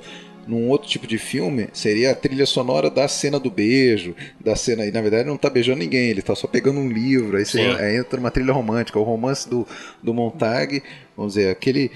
[0.49, 4.85] num outro tipo de filme, seria a trilha sonora da cena do beijo, da cena.
[4.85, 7.37] E na verdade não está beijando ninguém, ele está só pegando um livro.
[7.37, 9.67] Aí, você, aí entra uma trilha romântica, o romance do,
[10.01, 10.81] do Montag,
[11.15, 11.91] vamos dizer, aquele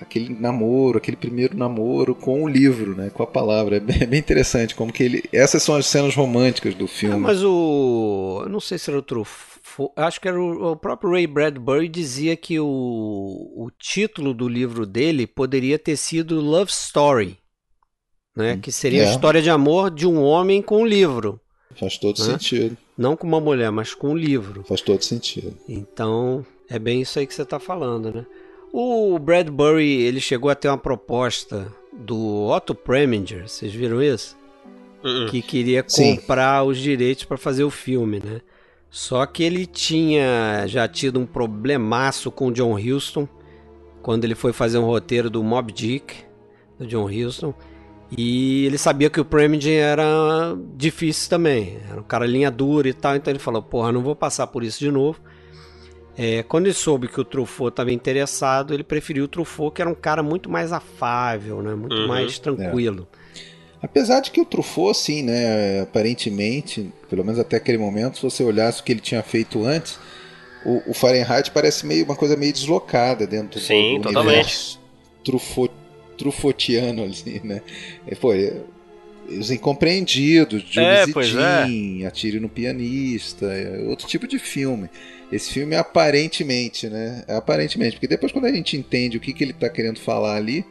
[0.00, 3.76] aquele namoro, aquele primeiro namoro com o livro, né, com a palavra.
[3.76, 5.24] É bem, é bem interessante como que ele.
[5.32, 7.16] Essas são as cenas românticas do filme.
[7.16, 9.26] É, mas o, eu não sei se era outro,
[9.96, 14.86] acho que era o, o, próprio Ray Bradbury dizia que o, o título do livro
[14.86, 17.38] dele poderia ter sido Love Story,
[18.36, 19.08] né, hum, que seria é.
[19.08, 21.40] a história de amor de um homem com um livro.
[21.74, 22.24] Faz todo né?
[22.24, 22.76] sentido.
[22.96, 24.62] Não com uma mulher, mas com um livro.
[24.64, 25.56] Faz todo sentido.
[25.68, 28.26] Então, é bem isso aí que você está falando, né?
[28.72, 34.36] O Bradbury ele chegou a ter uma proposta do Otto Preminger, vocês viram isso?
[35.02, 35.30] Uh -uh.
[35.30, 36.68] Que queria comprar Sim.
[36.68, 38.40] os direitos para fazer o filme, né?
[38.90, 43.28] Só que ele tinha já tido um problemaço com o John Huston
[44.02, 46.14] quando ele foi fazer um roteiro do Mob Dick,
[46.78, 47.52] do John Huston.
[48.16, 52.94] E ele sabia que o Preminger era difícil também, era um cara linha dura e
[52.94, 55.20] tal, então ele falou: Porra, não vou passar por isso de novo.
[56.18, 59.90] É, quando ele soube que o Truffaut estava interessado, ele preferiu o Truffaut, que era
[59.90, 61.74] um cara muito mais afável, né?
[61.74, 62.08] muito uhum.
[62.08, 63.06] mais tranquilo.
[63.12, 63.26] É.
[63.82, 68.42] Apesar de que o Truffaut, assim, né, aparentemente, pelo menos até aquele momento, se você
[68.42, 69.98] olhasse o que ele tinha feito antes,
[70.64, 74.34] o, o Fahrenheit parece meio uma coisa meio deslocada dentro Sim, do totalmente.
[74.34, 74.80] universo
[75.22, 75.72] Truffaut,
[76.16, 77.62] Truffautiano, assim, né?
[78.10, 78.32] E, pô,
[79.28, 82.06] os incompreendidos, Jules é, é.
[82.06, 84.88] Atire no Pianista, é outro tipo de filme.
[85.30, 87.24] Esse filme é aparentemente, né?
[87.26, 90.36] É aparentemente, porque depois quando a gente entende o que, que ele está querendo falar
[90.36, 90.64] ali,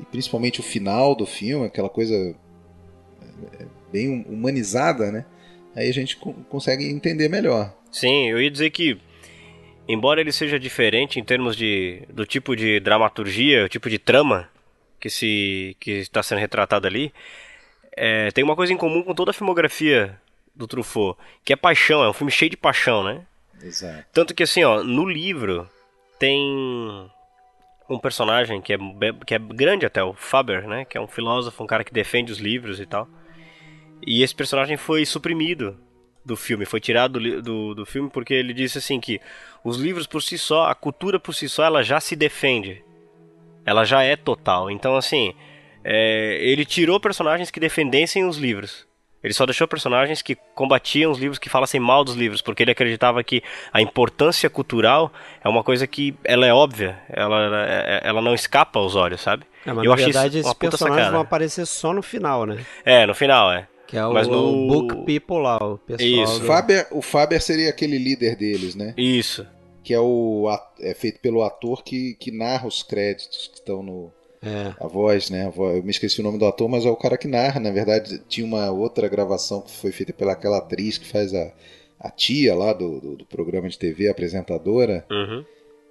[0.00, 5.24] e principalmente o final do filme, aquela coisa é, bem humanizada, né?
[5.74, 6.16] Aí a gente
[6.48, 7.74] consegue entender melhor.
[7.90, 8.96] Sim, eu ia dizer que
[9.88, 14.48] embora ele seja diferente em termos de do tipo de dramaturgia, o tipo de trama
[15.06, 17.12] que se que está sendo retratado ali,
[17.96, 20.20] é, tem uma coisa em comum com toda a filmografia
[20.54, 23.22] do Truffaut, que é paixão, é um filme cheio de paixão, né?
[23.62, 24.04] Exato.
[24.12, 25.68] Tanto que assim, ó, no livro
[26.18, 26.42] tem
[27.88, 28.78] um personagem que é,
[29.24, 30.84] que é grande até, o Faber, né?
[30.84, 33.08] Que é um filósofo, um cara que defende os livros e tal.
[34.04, 35.78] E esse personagem foi suprimido
[36.24, 39.20] do filme, foi tirado do, do, do filme porque ele disse assim que
[39.62, 42.84] os livros por si só, a cultura por si só, ela já se defende.
[43.66, 44.70] Ela já é total.
[44.70, 45.34] Então, assim,
[45.84, 48.86] é, ele tirou personagens que defendessem os livros.
[49.22, 52.70] Ele só deixou personagens que combatiam os livros, que falassem mal dos livros, porque ele
[52.70, 57.66] acreditava que a importância cultural é uma coisa que ela é óbvia, ela,
[58.04, 59.44] ela não escapa aos olhos, sabe?
[59.64, 61.10] É, mas Eu na verdade esses personagens sacada.
[61.10, 62.64] vão aparecer só no final, né?
[62.84, 63.66] É, no final, é.
[63.88, 64.68] Que é o, mas no...
[64.68, 66.08] Book People lá, o pessoal.
[66.08, 66.40] Isso.
[66.40, 66.46] Do...
[66.46, 68.94] Faber, o Faber seria aquele líder deles, né?
[68.96, 69.44] Isso.
[69.86, 70.48] Que é o
[70.80, 74.74] é feito pelo ator que, que narra os créditos que estão no, é.
[74.80, 75.46] A voz, né?
[75.46, 77.60] A voz, eu me esqueci o nome do ator, mas é o cara que narra.
[77.60, 81.52] Na verdade, tinha uma outra gravação que foi feita pelaquela atriz que faz a,
[82.00, 85.06] a tia lá do, do, do programa de TV, apresentadora.
[85.08, 85.44] Uhum.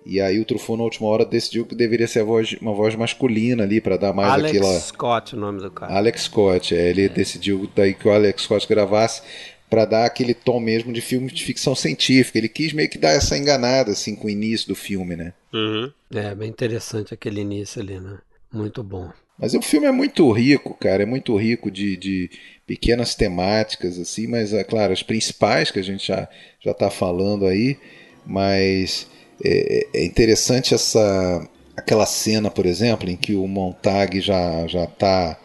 [0.06, 3.64] E aí o Truffaut na última hora decidiu que deveria ser voz, uma voz masculina
[3.64, 4.70] ali para dar mais Alex aquela.
[4.72, 5.94] Alex Scott, o nome do cara.
[5.94, 7.10] Alex Scott, é, ele é.
[7.10, 9.24] decidiu daí que o Alex Scott gravasse
[9.70, 12.38] para dar aquele tom mesmo de filme de ficção científica.
[12.38, 15.34] Ele quis meio que dar essa enganada assim com o início do filme, né?
[15.54, 15.92] Uhum.
[16.14, 18.18] É bem interessante aquele início ali, né?
[18.52, 19.12] Muito bom.
[19.38, 22.30] Mas o filme é muito rico, cara, é muito rico de, de
[22.66, 26.30] pequenas temáticas, assim, mas, é claro, as principais que a gente já,
[26.62, 27.78] já tá falando aí,
[28.26, 29.08] mas
[29.44, 35.38] é, é interessante essa aquela cena, por exemplo, em que o Montag já já está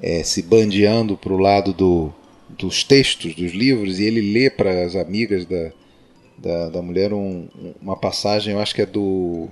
[0.00, 2.12] é, se bandeando para o lado do,
[2.48, 5.72] dos textos dos livros e ele lê para as amigas da,
[6.36, 7.48] da, da mulher um,
[7.80, 9.48] uma passagem, eu acho que é do,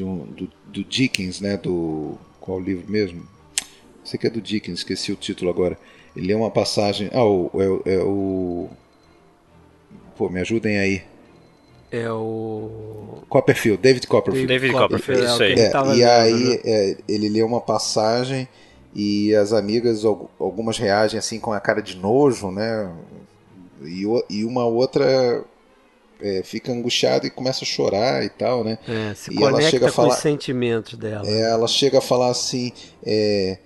[0.00, 1.56] um, do, do Dickens, né?
[1.56, 3.26] Do qual livro mesmo?
[4.04, 5.78] Sei que é do Dickens, esqueci o título agora.
[6.16, 7.08] Ele lê uma passagem.
[7.12, 7.50] Ah, o,
[7.86, 8.68] é, é o.
[10.16, 11.02] Pô, me ajudem aí.
[11.90, 13.22] É o.
[13.28, 14.48] Copperfield, David Copperfield.
[14.48, 15.54] David Copperfield, isso aí.
[15.54, 16.60] É, e aí né?
[16.64, 18.48] é, ele lê uma passagem
[18.94, 22.92] e as amigas, algumas reagem assim com a cara de nojo, né?
[23.82, 25.44] E, e uma outra
[26.20, 28.78] é, fica angustiada e começa a chorar e tal, né?
[28.86, 31.28] É, se e conecta ela chega a falar, com os sentimentos dela.
[31.28, 32.72] É, ela chega a falar assim,
[33.04, 33.58] é,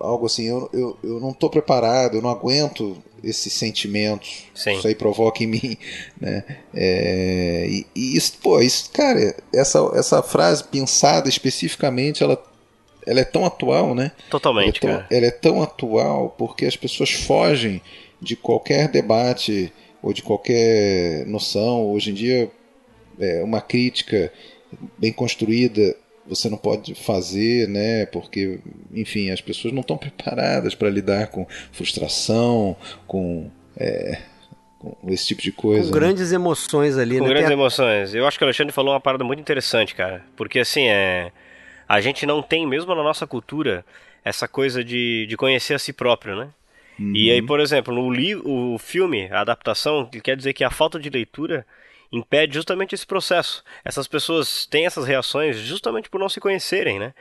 [0.00, 4.44] algo assim, eu, eu, eu não estou preparado, eu não aguento esses sentimentos.
[4.54, 4.72] Sim.
[4.72, 5.76] Isso aí provoca em mim,
[6.20, 6.44] né?
[6.74, 12.42] É, e, e, isso, pô, isso, cara, essa, essa frase pensada especificamente, ela,
[13.06, 14.12] ela é tão atual, né?
[14.28, 15.16] Totalmente, ela é tão, cara.
[15.16, 17.80] Ela é tão atual porque as pessoas fogem
[18.20, 21.90] de qualquer debate ou de qualquer noção.
[21.92, 22.50] Hoje em dia,
[23.18, 24.32] é, uma crítica
[24.98, 25.94] bem construída
[26.28, 28.06] você não pode fazer, né?
[28.06, 28.58] Porque,
[28.92, 34.18] enfim, as pessoas não estão preparadas para lidar com frustração, com, é,
[34.78, 35.88] com, esse tipo de coisa.
[35.88, 36.00] Com né?
[36.00, 37.30] grandes emoções ali, com né?
[37.30, 38.14] grandes emoções.
[38.14, 40.24] Eu acho que o Alexandre falou uma parada muito interessante, cara.
[40.36, 41.30] Porque, assim, é...
[41.88, 43.84] a gente não tem, mesmo na nossa cultura,
[44.24, 46.48] essa coisa de, de conhecer a si próprio, né?
[46.98, 47.12] Uhum.
[47.14, 48.06] E aí, por exemplo, no
[48.44, 51.66] o filme, a adaptação, quer dizer que a falta de leitura
[52.10, 53.62] impede justamente esse processo.
[53.84, 57.12] Essas pessoas têm essas reações justamente por não se conhecerem, né?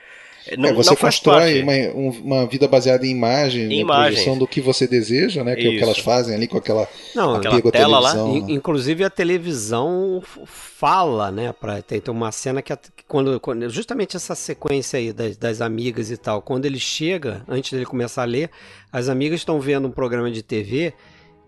[0.58, 1.74] Não, é, você constrói uma,
[2.22, 5.56] uma, vida baseada em imagem, em né, projeção do que você deseja, né?
[5.56, 5.70] Que Isso.
[5.70, 8.14] é o que elas fazem ali com aquela, não, aquela tela lá.
[8.48, 11.52] Inclusive a televisão fala, né?
[11.54, 12.74] Pra, tem, tem uma cena que,
[13.08, 17.72] quando, quando, justamente essa sequência aí das, das amigas e tal, quando ele chega, antes
[17.72, 18.52] dele começar a ler,
[18.92, 20.94] as amigas estão vendo um programa de TV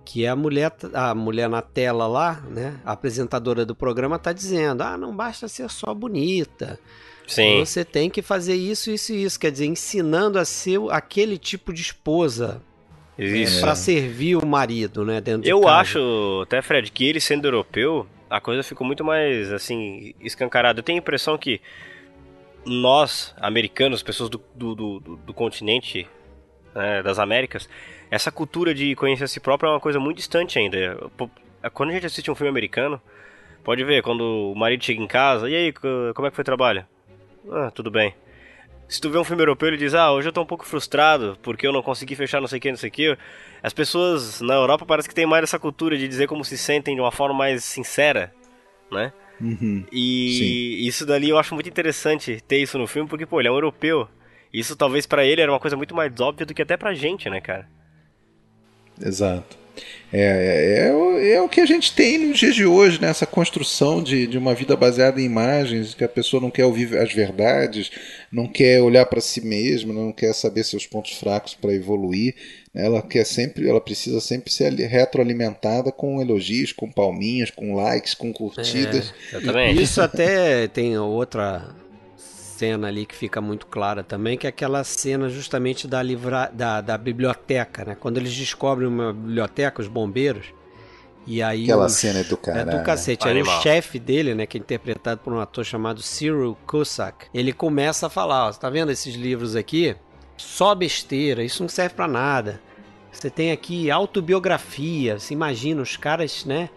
[0.03, 2.79] que é a mulher, a mulher na tela lá, né?
[2.85, 6.79] A apresentadora do programa está dizendo: ah, não basta ser só bonita.
[7.27, 7.59] Sim.
[7.59, 9.39] Você tem que fazer isso, isso e isso.
[9.39, 12.61] Quer dizer, ensinando a ser aquele tipo de esposa.
[13.19, 13.61] Isso.
[13.61, 15.19] Para servir o marido, né?
[15.19, 20.13] Dentro Eu acho, até Fred, que ele sendo europeu, a coisa ficou muito mais, assim,
[20.21, 20.79] escancarada.
[20.79, 21.59] Eu tenho a impressão que
[22.65, 26.07] nós, americanos, pessoas do, do, do, do continente,
[26.75, 27.67] né, das Américas,
[28.11, 30.97] essa cultura de conhecer a si próprio é uma coisa muito distante ainda.
[31.73, 33.01] Quando a gente assiste um filme americano,
[33.63, 36.45] pode ver, quando o marido chega em casa, e aí, como é que foi o
[36.45, 36.85] trabalho?
[37.51, 38.13] Ah, tudo bem.
[38.87, 41.37] Se tu vê um filme europeu, ele diz, ah, hoje eu tô um pouco frustrado,
[41.41, 43.17] porque eu não consegui fechar não sei o que, não sei o que.
[43.61, 46.95] As pessoas na Europa parece que tem mais essa cultura de dizer como se sentem
[46.95, 48.33] de uma forma mais sincera,
[48.89, 49.11] né?
[49.41, 49.83] Uhum.
[49.91, 50.87] E Sim.
[50.87, 53.55] isso dali eu acho muito interessante ter isso no filme, porque, pô, ele é um
[53.55, 54.07] europeu.
[54.53, 57.29] Isso talvez para ele era uma coisa muito mais óbvia do que até pra gente,
[57.29, 57.67] né, cara?
[58.99, 59.57] Exato.
[60.11, 63.09] É, é, é, é, o que a gente tem nos dias de hoje, né?
[63.09, 66.97] essa construção de, de uma vida baseada em imagens, que a pessoa não quer ouvir
[66.97, 67.91] as verdades,
[68.31, 72.35] não quer olhar para si mesma, não quer saber seus pontos fracos para evoluir.
[72.73, 72.85] Né?
[72.85, 78.31] Ela quer sempre, ela precisa sempre ser retroalimentada com elogios, com palminhas, com likes, com
[78.31, 79.13] curtidas.
[79.33, 81.75] É, Isso até tem outra
[82.57, 86.49] cena ali que fica muito clara também, que é aquela cena justamente da, livra...
[86.51, 87.97] da, da biblioteca, né?
[87.99, 90.47] Quando eles descobrem uma biblioteca, os bombeiros,
[91.27, 91.91] e aí Aquela os...
[91.91, 92.69] cena é do caralho.
[92.69, 93.27] É do cacete.
[93.27, 97.51] Aí o chefe dele, né, que é interpretado por um ator chamado Cyril Cusack, ele
[97.51, 99.95] começa a falar, ó, tá vendo esses livros aqui?
[100.37, 102.61] Só besteira, isso não serve para nada.
[103.11, 106.69] Você tem aqui autobiografia, você imagina os caras, né,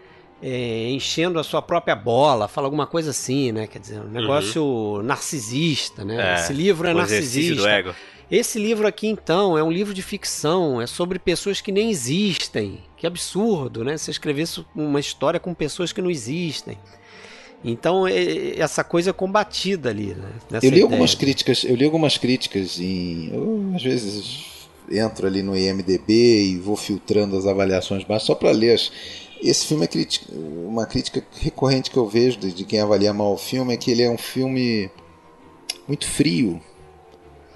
[0.43, 3.67] é, enchendo a sua própria bola, fala alguma coisa assim, né?
[3.67, 5.03] Quer dizer, um negócio uhum.
[5.03, 6.35] narcisista, né?
[6.37, 7.95] É, Esse livro é narcisista.
[8.31, 12.79] Esse livro aqui, então, é um livro de ficção, é sobre pessoas que nem existem.
[12.97, 13.97] Que absurdo, né?
[13.97, 16.79] Você escrevesse uma história com pessoas que não existem.
[17.65, 20.29] Então, é, essa coisa é combatida ali, né?
[20.55, 20.85] eu li ideia.
[20.85, 23.31] algumas críticas, eu li algumas críticas em.
[23.33, 24.51] Eu, às vezes
[24.91, 28.91] entro ali no IMDB e vou filtrando as avaliações baixas só para ler as,
[29.43, 33.39] esse filme é crítica, uma crítica recorrente que eu vejo de, quem avalia mal o
[33.39, 34.91] filme é que ele é um filme
[35.89, 36.61] muito frio.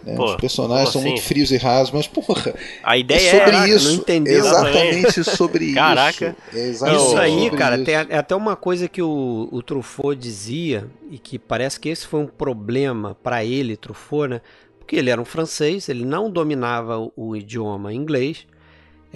[0.03, 0.17] Né?
[0.17, 1.11] Pô, Os personagens são assim?
[1.11, 2.55] muito frios e rasos, mas porra.
[2.83, 3.89] A ideia é sobre é, isso.
[3.89, 6.37] Não entendeu exatamente sobre Caraca.
[6.53, 6.59] isso.
[6.59, 7.85] É exatamente isso aí, cara, isso.
[7.85, 12.07] tem é até uma coisa que o, o Truffaut dizia e que parece que esse
[12.07, 14.41] foi um problema para ele, Truffaut, né?
[14.79, 18.47] Porque ele era um francês, ele não dominava o, o idioma inglês.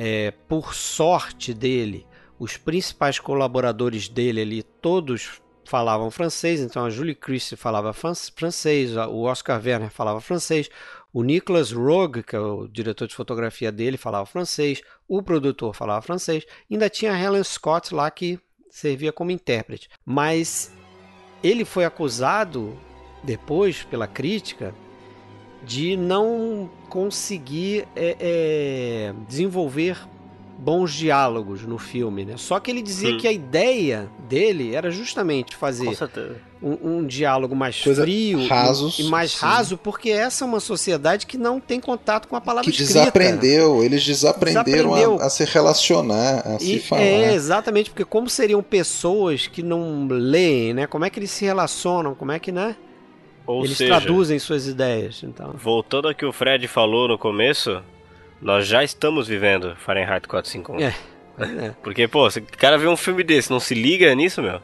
[0.01, 2.07] É, por sorte dele,
[2.39, 9.23] os principais colaboradores dele ali, todos falavam francês, então a Julie Christie falava francês, o
[9.23, 10.71] Oscar Werner falava francês,
[11.13, 16.01] o Nicholas Rogue, que é o diretor de fotografia dele, falava francês, o produtor falava
[16.01, 18.39] francês, ainda tinha a Helen Scott lá que
[18.71, 19.89] servia como intérprete.
[20.05, 20.73] Mas
[21.43, 22.79] ele foi acusado
[23.23, 24.75] depois pela crítica
[25.63, 29.99] de não conseguir é, é, desenvolver
[30.59, 32.35] bons diálogos no filme, né?
[32.37, 33.19] Só que ele dizia hum.
[33.19, 35.97] que a ideia dele era justamente fazer
[36.61, 39.47] um, um, diálogo mais Coisa frio rasos, e, mais sim.
[39.47, 43.01] raso, porque essa é uma sociedade que não tem contato com a palavra que escrita.
[43.01, 45.21] desaprendeu, eles desaprenderam Desaprendeu.
[45.21, 47.03] a, a, se relacionar, a e, se falar.
[47.03, 50.87] É, exatamente, porque como seriam pessoas que não leem, né?
[50.89, 52.17] Como é que eles se relacionam?
[52.17, 52.75] Como é que, né?
[53.47, 55.55] Ou eles seja, traduzem suas ideias, então.
[55.55, 57.81] Voltando ao que o Fred falou no começo,
[58.41, 60.81] nós já estamos vivendo Fahrenheit 451.
[60.81, 61.67] É.
[61.67, 61.71] é.
[61.83, 64.61] Porque, pô, se o cara vê um filme desse, não se liga nisso, meu?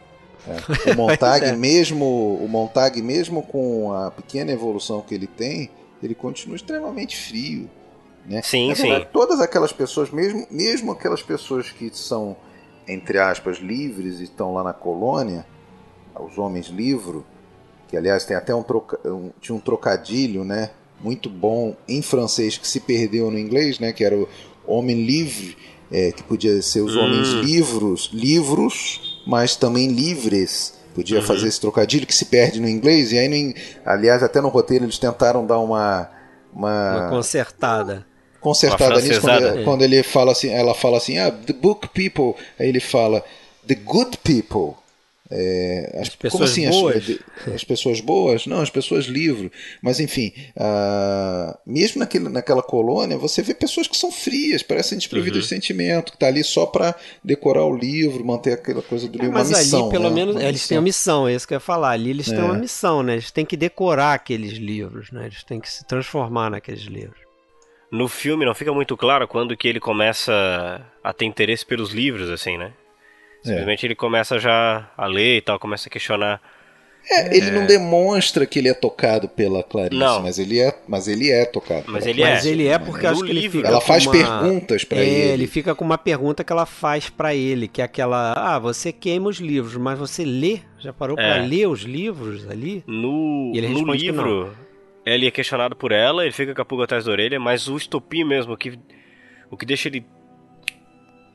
[0.46, 0.92] É.
[0.92, 1.52] O Montag, é.
[1.56, 5.70] mesmo, o Montag, mesmo com a pequena evolução que ele tem,
[6.02, 7.68] ele continua extremamente frio.
[8.26, 8.42] Né?
[8.42, 9.10] Sim, verdade, sim.
[9.12, 12.36] Todas aquelas pessoas, mesmo, mesmo aquelas pessoas que são,
[12.86, 15.46] entre aspas, livres e estão lá na colônia,
[16.18, 17.24] os homens livro,
[17.88, 20.70] que aliás tem até um, troca, um, tinha um trocadilho, né?
[21.04, 23.92] Muito bom em francês que se perdeu no inglês, né?
[23.92, 24.26] Que era o
[24.66, 25.54] homem livre,
[25.92, 27.00] é, que podia ser os hum.
[27.00, 30.82] homens livros, livros, mas também livres.
[30.94, 31.26] Podia uhum.
[31.26, 33.12] fazer esse trocadilho que se perde no inglês.
[33.12, 36.08] E aí, no, aliás, até no roteiro eles tentaram dar uma.
[36.52, 38.06] Uma, uma consertada.
[38.40, 39.64] Consertada nisso, quando, é.
[39.64, 42.40] quando ele fala assim, ela fala assim, ah, the book people.
[42.58, 43.24] Aí ele fala,
[43.66, 44.76] the good people.
[45.36, 47.10] É, as, as, pessoas assim, boas.
[47.44, 48.46] As, as, pessoas boas?
[48.46, 49.50] Não, as pessoas livres.
[49.82, 55.38] Mas enfim, uh, mesmo naquele, naquela colônia, você vê pessoas que são frias, parecem desprovidas
[55.38, 55.42] uhum.
[55.42, 59.22] de sentimento, que está ali só para decorar o livro, manter aquela coisa do é,
[59.22, 59.34] livro.
[59.34, 60.14] Mas uma missão, ali, pelo né?
[60.14, 61.90] menos, eles têm uma missão, é isso que eu ia falar.
[61.90, 62.44] Ali eles têm é.
[62.44, 63.14] uma missão, né?
[63.14, 65.26] Eles têm que decorar aqueles livros, né?
[65.26, 67.18] Eles têm que se transformar naqueles livros.
[67.90, 70.32] No filme não fica muito claro quando que ele começa
[71.02, 72.72] a ter interesse pelos livros, assim, né?
[73.44, 73.86] Simplesmente é.
[73.88, 76.40] ele começa já a ler e tal, começa a questionar.
[77.10, 77.50] É, ele é...
[77.50, 80.22] não demonstra que ele é tocado pela Clarice, não.
[80.22, 81.84] mas ele é, mas ele é tocado.
[81.86, 82.30] Mas ele é.
[82.30, 84.12] Mas ele é porque acho que ele fica Ela faz uma...
[84.12, 85.32] perguntas para é, ele.
[85.32, 88.90] ele fica com uma pergunta que ela faz para ele, que é aquela, ah, você
[88.90, 90.60] queima os livros, mas você lê?
[90.78, 91.22] Já parou é.
[91.22, 92.82] para ler os livros ali?
[92.86, 94.54] No, no livro,
[95.04, 97.76] ele é questionado por ela, ele fica com a pulga atrás da orelha, mas o
[97.76, 98.78] estopim mesmo, que,
[99.50, 100.06] o que deixa ele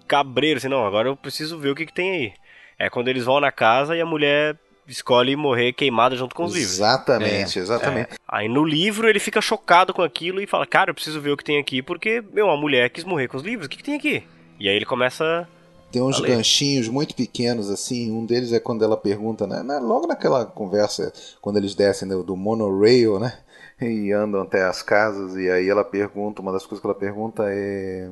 [0.09, 2.33] cabreiro, assim, não, agora eu preciso ver o que, que tem aí.
[2.79, 4.57] É quando eles vão na casa e a mulher
[4.87, 6.73] escolhe morrer queimada junto com os livros.
[6.73, 8.13] Exatamente, é, exatamente.
[8.13, 8.17] É.
[8.27, 11.37] Aí no livro ele fica chocado com aquilo e fala, cara, eu preciso ver o
[11.37, 13.83] que tem aqui, porque, meu, a mulher quis morrer com os livros, o que, que
[13.83, 14.23] tem aqui?
[14.59, 15.47] E aí ele começa.
[15.91, 18.11] Tem uns ganchinhos muito pequenos, assim.
[18.11, 19.79] Um deles é quando ela pergunta, né?
[19.79, 23.37] Logo naquela conversa, quando eles descem do, do monorail, né?
[23.81, 27.45] E andam até as casas, e aí ela pergunta, uma das coisas que ela pergunta
[27.47, 28.09] é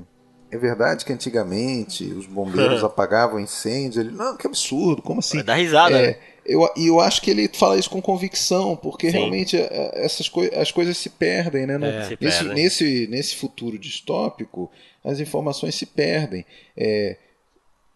[0.49, 3.97] é verdade que antigamente os bombeiros apagavam incêndios?
[3.97, 5.43] Ele, não, que absurdo, como assim?
[5.43, 5.99] Dá risada.
[5.99, 9.17] É, eu, e eu acho que ele fala isso com convicção, porque Sim.
[9.17, 11.77] realmente é, é, essas coi as coisas se perdem, né?
[11.81, 14.71] É, se nesse, nesse, nesse futuro distópico,
[15.03, 16.45] as informações se perdem.
[16.75, 17.17] É,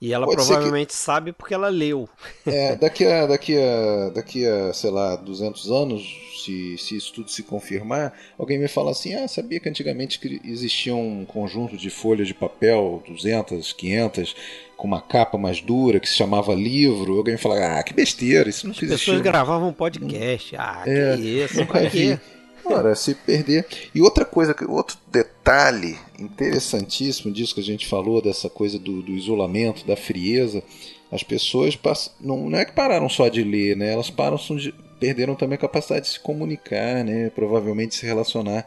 [0.01, 0.95] e ela Pode provavelmente que...
[0.95, 2.09] sabe porque ela leu.
[2.43, 6.03] É, daqui a, daqui a, daqui a, sei lá, 200 anos,
[6.43, 10.95] se, se isso tudo se confirmar, alguém me fala assim: ah, sabia que antigamente existia
[10.95, 14.35] um conjunto de folhas de papel, 200, 500,
[14.75, 17.17] com uma capa mais dura, que se chamava livro?
[17.17, 18.95] Alguém me fala: ah, que besteira, isso não As existiu.
[18.95, 20.55] As pessoas gravavam podcast.
[20.57, 22.19] Ah, é, que isso, nunca vi.
[22.65, 23.65] Ora, se perder.
[23.93, 29.11] E outra coisa, outro detalhe interessantíssimo disso que a gente falou, dessa coisa do, do
[29.11, 30.63] isolamento, da frieza,
[31.11, 33.91] as pessoas passam, não, não é que pararam só de ler, né?
[33.91, 37.29] Elas param de, perderam também a capacidade de se comunicar, né?
[37.31, 38.65] Provavelmente se relacionar.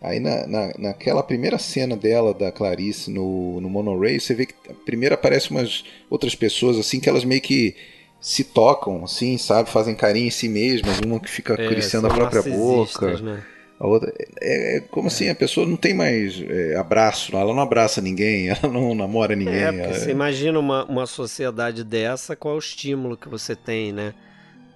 [0.00, 4.54] Aí na, na, naquela primeira cena dela, da Clarice, no, no Monorail, você vê que
[4.86, 7.74] primeiro aparecem umas outras pessoas assim que elas meio que
[8.20, 9.70] se tocam, assim, sabe?
[9.70, 13.18] Fazem carinho em si mesmas, uma que fica é, acariciando a própria boca.
[13.18, 13.42] Né?
[13.78, 15.10] A outra, é, é como é.
[15.10, 19.34] assim, a pessoa não tem mais é, abraço, ela não abraça ninguém, ela não namora
[19.34, 19.54] ninguém.
[19.54, 23.92] É, porque você imagina uma, uma sociedade dessa, qual é o estímulo que você tem,
[23.92, 24.12] né?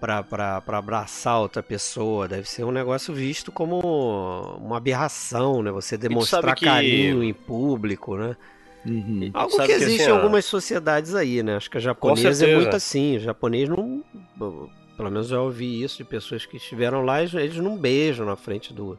[0.00, 2.28] para abraçar outra pessoa.
[2.28, 3.80] Deve ser um negócio visto como
[4.60, 5.70] uma aberração, né?
[5.70, 6.66] Você demonstrar que...
[6.66, 8.36] carinho em público, né?
[8.86, 9.30] Uhum.
[9.32, 11.56] Algo que, que existe assim, em algumas sociedades aí, né?
[11.56, 13.16] Acho que a japonesa é muito assim.
[13.16, 14.04] O japonês não.
[14.96, 18.72] Pelo menos eu ouvi isso de pessoas que estiveram lá, eles não beijam na frente
[18.72, 18.96] do,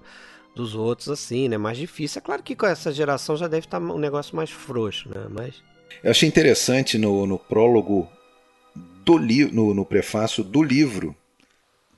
[0.56, 1.58] dos outros assim, né?
[1.58, 2.20] Mais difícil.
[2.20, 5.28] É claro que com essa geração já deve estar um negócio mais frouxo, né?
[5.30, 5.56] Mas.
[6.04, 8.10] Eu achei interessante no, no prólogo
[9.06, 11.16] do li no, no prefácio do livro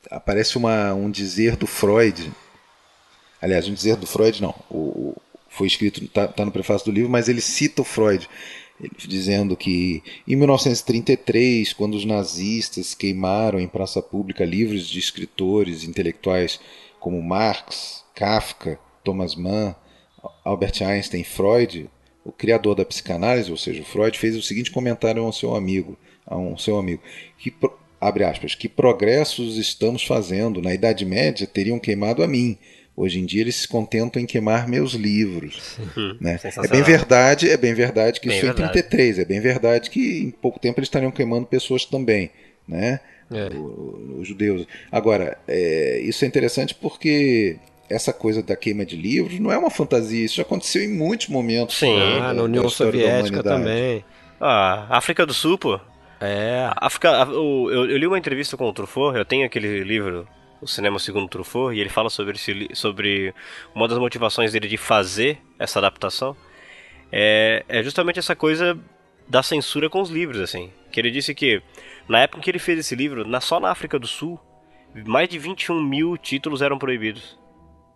[0.09, 2.31] aparece uma, um dizer do Freud.
[3.41, 4.53] Aliás, um dizer do Freud não.
[4.69, 5.15] O,
[5.58, 8.30] foi escrito, está tá no prefácio do livro, mas ele cita o Freud,
[9.08, 16.60] dizendo que em 1933, quando os nazistas queimaram em praça pública livros de escritores intelectuais
[16.99, 19.76] como Marx, Kafka, Thomas Mann,
[20.43, 21.89] Albert Einstein, Freud,
[22.24, 25.97] o criador da psicanálise, ou seja, o Freud fez o seguinte comentário ao seu amigo,
[26.26, 27.01] a um seu amigo,
[27.38, 27.53] que
[27.99, 32.58] abre aspas, que progressos estamos fazendo, na Idade Média teriam queimado a mim.
[32.97, 35.77] Hoje em dia eles se contentam em queimar meus livros.
[35.95, 36.17] Uhum.
[36.19, 36.39] né?
[36.43, 38.71] É bem verdade, é bem verdade que bem isso verdade.
[38.73, 42.31] foi em 33, é bem verdade que em pouco tempo eles estariam queimando pessoas também,
[42.67, 42.99] né?
[43.31, 43.49] É.
[44.19, 44.65] Os judeus.
[44.91, 49.69] Agora, é, isso é interessante porque essa coisa da queima de livros não é uma
[49.69, 51.77] fantasia, isso já aconteceu em muitos momentos.
[51.77, 54.03] Sim, ah, na União Soviética também.
[54.41, 55.79] Ah, África do Sul, pô.
[56.19, 56.67] É.
[56.77, 60.27] África, eu, eu, li uma entrevista com o Truffaut, eu tenho aquele livro,
[60.62, 63.34] O Cinema Segundo Truffaut, e ele fala sobre, esse, sobre
[63.76, 66.36] uma das motivações dele de fazer essa adaptação.
[67.12, 68.78] É, é justamente essa coisa
[69.28, 70.72] da censura com os livros, assim.
[70.91, 71.62] Que ele disse que,
[72.08, 74.39] na época em que ele fez esse livro, na, só na África do Sul,
[75.05, 77.38] mais de 21 mil títulos eram proibidos.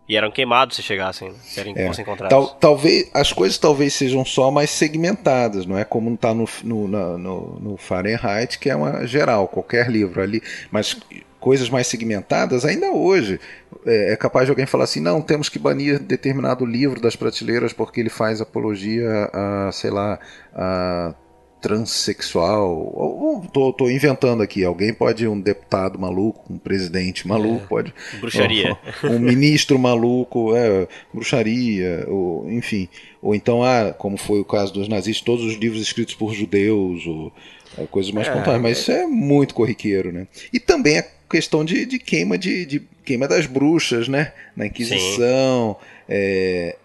[0.08, 1.86] E eram queimados se chegassem, se eram, é.
[1.86, 2.28] encontrados.
[2.28, 6.88] Tal, talvez, as coisas talvez sejam só mais segmentadas, não é como está no, no,
[6.88, 10.42] no, no Fahrenheit, que é uma geral, qualquer livro ali.
[10.70, 10.98] Mas
[11.42, 13.40] coisas mais segmentadas, ainda hoje
[13.84, 17.72] é, é, capaz de alguém falar assim: não, temos que banir determinado livro das prateleiras
[17.72, 20.20] porque ele faz apologia a, sei lá,
[20.54, 21.14] a
[21.60, 23.48] transexual.
[23.52, 24.64] Tô, tô, inventando aqui.
[24.64, 27.68] Alguém pode, um deputado maluco, um presidente maluco, é.
[27.68, 27.94] pode.
[28.20, 28.76] Bruxaria.
[29.04, 32.88] Um, um ministro maluco, é, bruxaria, ou, enfim.
[33.20, 37.06] Ou então, ah, como foi o caso dos nazistas, todos os livros escritos por judeus,
[37.06, 37.32] ou
[37.78, 38.60] é, coisas mais é, pontuais.
[38.60, 40.26] Mas isso é muito corriqueiro, né?
[40.52, 44.34] E também a questão de, de queima de, de, queima das bruxas, né?
[44.54, 45.78] Na Inquisição.
[46.06, 46.76] É,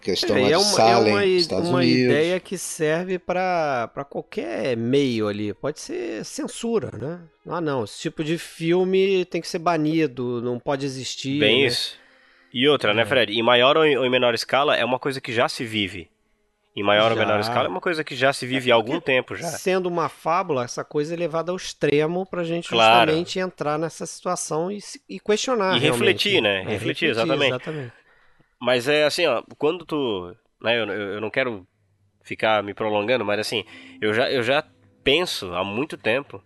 [0.00, 2.04] questão é, é uma, Salem, é uma, Estados uma Unidos.
[2.04, 5.52] ideia que serve para qualquer meio ali.
[5.52, 7.20] Pode ser censura, né?
[7.48, 11.40] Ah, não, esse tipo de filme tem que ser banido, não pode existir.
[11.40, 11.66] Bem né?
[11.66, 11.98] isso.
[12.54, 13.06] E outra, né, é.
[13.06, 13.32] Fred?
[13.32, 16.08] Em maior ou em menor escala, é uma coisa que já se vive.
[16.76, 17.12] Em maior já.
[17.12, 19.46] ou menor escala, é uma coisa que já se vive é há algum tempo já.
[19.46, 23.10] Sendo uma fábula, essa coisa é levada ao extremo pra gente claro.
[23.10, 25.78] justamente entrar nessa situação e, e questionar.
[25.78, 26.56] E refletir, né?
[26.56, 27.48] É, refletir, refletir, exatamente.
[27.48, 27.92] exatamente.
[28.60, 30.36] Mas é assim, ó, quando tu.
[30.60, 31.66] Né, eu, eu não quero
[32.22, 33.64] ficar me prolongando, mas assim,
[34.00, 34.62] eu já, eu já
[35.02, 36.42] penso há muito tempo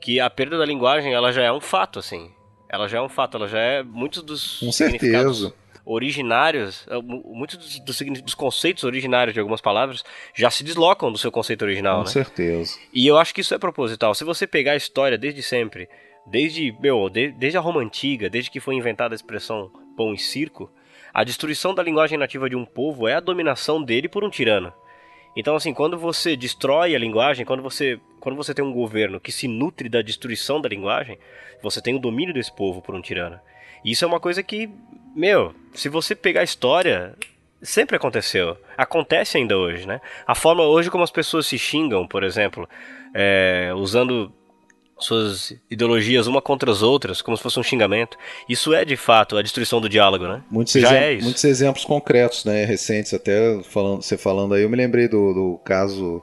[0.00, 2.30] que a perda da linguagem ela já é um fato, assim.
[2.68, 5.52] Ela já é um fato, ela já é muitos dos Com certeza.
[5.86, 11.16] Originários, eh, muitos dos, dos, dos, conceitos originários de algumas palavras já se deslocam do
[11.16, 12.10] seu conceito original, Com né?
[12.10, 12.76] certeza.
[12.92, 14.12] E eu acho que isso é proposital.
[14.12, 15.88] Se você pegar a história desde sempre,
[16.26, 20.18] desde, meu, de, desde a Roma antiga, desde que foi inventada a expressão pão e
[20.18, 20.68] circo,
[21.14, 24.72] a destruição da linguagem nativa de um povo é a dominação dele por um tirano.
[25.36, 29.30] Então, assim, quando você destrói a linguagem, quando você, quando você tem um governo que
[29.30, 31.18] se nutre da destruição da linguagem,
[31.62, 33.38] você tem o domínio desse povo por um tirano.
[33.84, 34.70] E isso é uma coisa que,
[35.16, 37.14] meu, se você pegar a história,
[37.62, 38.56] sempre aconteceu.
[38.76, 40.00] Acontece ainda hoje, né?
[40.26, 42.68] A forma hoje como as pessoas se xingam, por exemplo,
[43.14, 44.30] é, usando
[44.98, 48.16] suas ideologias uma contra as outras, como se fosse um xingamento.
[48.48, 50.42] Isso é de fato a destruição do diálogo, né?
[50.50, 51.24] Muitos, Já é isso.
[51.24, 55.60] muitos exemplos concretos, né, recentes, até falando, você falando aí, eu me lembrei do, do
[55.64, 56.22] caso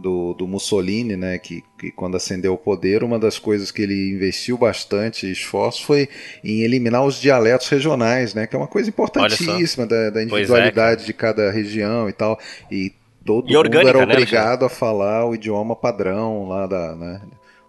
[0.00, 4.12] do, do, Mussolini, né, que, que, quando ascendeu o poder, uma das coisas que ele
[4.12, 6.08] investiu bastante esforço foi
[6.42, 11.02] em eliminar os dialetos regionais, né, que é uma coisa importantíssima da, da, é, individualidade
[11.02, 12.38] é, de cada região e tal.
[12.70, 12.92] E
[13.24, 17.20] todo e mundo era né, obrigado né, a falar o idioma padrão lá da, né,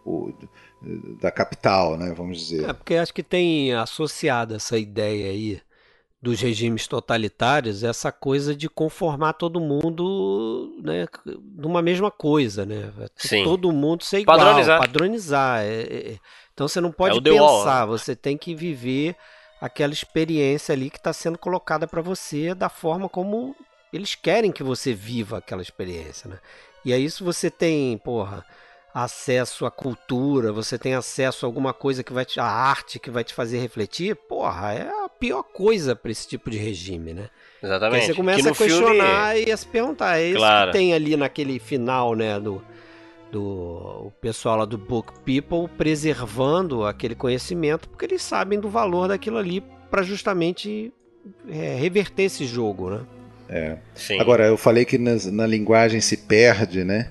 [0.06, 0.32] o,
[1.22, 2.70] da capital, né, vamos dizer.
[2.70, 5.62] É, porque acho que tem associado essa ideia aí
[6.22, 11.08] dos regimes totalitários essa coisa de conformar todo mundo né,
[11.56, 12.92] numa mesma coisa, né?
[13.16, 13.44] Sim.
[13.44, 14.80] Todo mundo ser igual, padronizar.
[14.80, 15.62] padronizar.
[15.62, 16.20] É, é, é.
[16.54, 19.16] então você não pode é pensar, você tem que viver
[19.60, 23.56] aquela experiência ali que está sendo colocada para você da forma como
[23.92, 26.38] eles querem que você viva aquela experiência, né?
[26.86, 28.46] E aí se você tem, porra,
[28.94, 33.10] acesso à cultura, você tem acesso a alguma coisa que vai te, a arte que
[33.10, 37.30] vai te fazer refletir, porra, é pior coisa para esse tipo de regime, né?
[37.64, 38.02] Exatamente.
[38.02, 39.50] Aí você começa a questionar filme...
[39.50, 40.72] e a se perguntar, é isso claro.
[40.72, 42.62] que tem ali naquele final, né, do
[43.32, 49.08] do o pessoal lá do Book People preservando aquele conhecimento porque eles sabem do valor
[49.08, 50.92] daquilo ali para justamente
[51.48, 53.02] é, reverter esse jogo, né?
[53.48, 53.78] É.
[53.96, 54.20] Sim.
[54.20, 57.10] Agora eu falei que na, na linguagem se perde, né?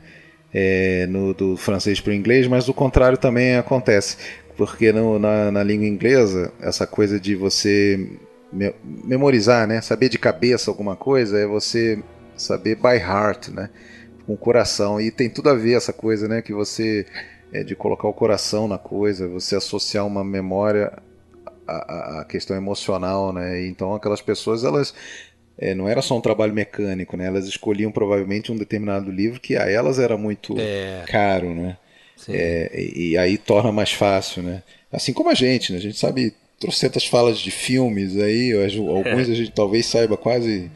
[0.52, 4.16] é, no, do francês para o inglês, mas o contrário também acontece.
[4.60, 8.10] Porque no, na, na língua inglesa, essa coisa de você
[8.52, 9.80] me, memorizar, né?
[9.80, 11.98] saber de cabeça alguma coisa, é você
[12.36, 13.70] saber by heart, né?
[14.26, 15.00] com o coração.
[15.00, 16.42] E tem tudo a ver essa coisa né?
[16.42, 17.06] que você
[17.50, 20.92] é de colocar o coração na coisa, você associar uma memória
[21.66, 23.32] à, questão emocional.
[23.32, 23.66] Né?
[23.66, 24.92] Então aquelas pessoas elas
[25.56, 27.26] é, não era só um trabalho mecânico, né?
[27.26, 31.02] Elas escolhiam provavelmente um determinado livro que a elas era muito é.
[31.06, 31.78] caro, né?
[32.28, 34.62] É, e, e, aí torna mais fácil, né?
[34.92, 35.78] Assim como a gente, né?
[35.78, 40.70] A gente sabe trocentas falas de filmes aí, alguns a gente talvez saiba quase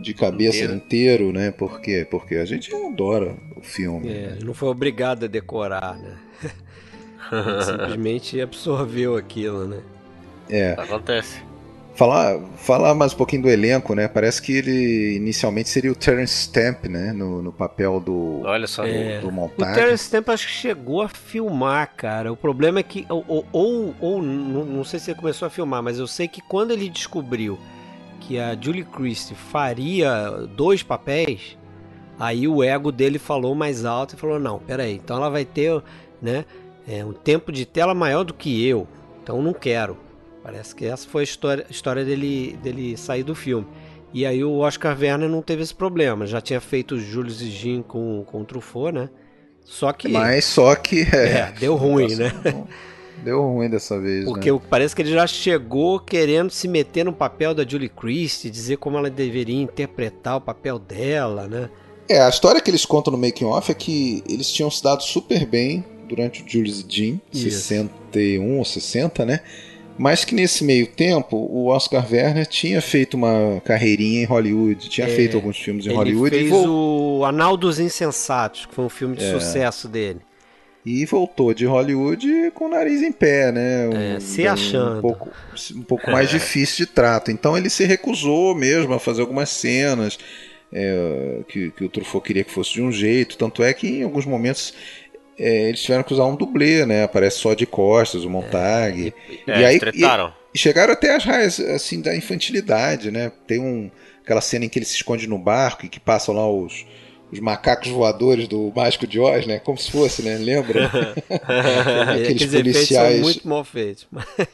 [0.00, 1.50] de cabeça inteiro, inteiro, né?
[1.50, 2.06] Por quê?
[2.10, 4.08] Porque a gente adora o filme.
[4.08, 4.38] É, né?
[4.42, 6.16] não foi obrigado a decorar, né?
[7.62, 9.80] Simplesmente absorveu aquilo, né?
[10.48, 10.72] É.
[10.72, 11.49] Acontece.
[12.00, 14.08] Falar, falar mais um pouquinho do elenco, né?
[14.08, 17.12] Parece que ele inicialmente seria o Terence Stamp, né?
[17.12, 18.84] No, no papel do, Olha só.
[18.84, 19.20] do, é.
[19.20, 19.74] do montagem.
[19.74, 22.32] O Terence Stamp acho que chegou a filmar, cara.
[22.32, 23.04] O problema é que.
[23.10, 26.40] Ou, ou, ou não, não sei se ele começou a filmar, mas eu sei que
[26.40, 27.58] quando ele descobriu
[28.18, 31.58] que a Julie Christie faria dois papéis,
[32.18, 35.82] aí o ego dele falou mais alto e falou: não, peraí, então ela vai ter
[36.22, 36.46] né,
[36.88, 38.88] é, um tempo de tela maior do que eu,
[39.22, 40.08] então não quero.
[40.42, 43.66] Parece que essa foi a história, a história dele, dele sair do filme.
[44.12, 46.26] E aí o Oscar Werner não teve esse problema.
[46.26, 49.08] Já tinha feito o Jules e Jean com, com o Truffaut, né?
[49.64, 50.08] Só que...
[50.08, 51.02] Mas só que...
[51.14, 52.32] É, é deu ruim, né?
[53.22, 54.60] Deu ruim dessa vez, Porque né?
[54.70, 58.96] parece que ele já chegou querendo se meter no papel da Julie Christie, dizer como
[58.96, 61.68] ela deveria interpretar o papel dela, né?
[62.08, 65.02] É, a história que eles contam no making off é que eles tinham se dado
[65.02, 67.50] super bem durante o Jules e Jean, Isso.
[67.50, 69.40] 61 ou 60, né?
[69.98, 75.06] Mas que nesse meio tempo o Oscar Werner tinha feito uma carreirinha em Hollywood, tinha
[75.06, 76.34] é, feito alguns filmes em Hollywood.
[76.34, 79.30] Ele fez o Anal dos Insensatos, que foi um filme de é.
[79.30, 80.20] sucesso dele.
[80.84, 83.88] E voltou de Hollywood com o nariz em pé, né?
[83.88, 84.98] Um, é, se achando.
[84.98, 85.30] Um pouco,
[85.76, 87.30] um pouco mais difícil de trato.
[87.30, 90.18] Então ele se recusou mesmo a fazer algumas cenas
[90.72, 93.36] é, que, que o Truffaut queria que fosse de um jeito.
[93.36, 94.72] Tanto é que em alguns momentos
[95.40, 97.04] é, eles tiveram que usar um dublê, né?
[97.04, 99.14] Aparece só de costas, o Montag.
[99.46, 100.04] É, e, aí e,
[100.54, 103.32] e, chegaram até as raias assim da infantilidade, né?
[103.46, 103.90] Tem um
[104.22, 106.84] aquela cena em que ele se esconde no barco e que passam lá os,
[107.32, 109.58] os macacos voadores do Mágico de Oz, né?
[109.58, 110.36] Como se fosse, né?
[110.36, 110.90] Lembra?
[112.22, 114.06] aqueles policiais são muito mal feitos.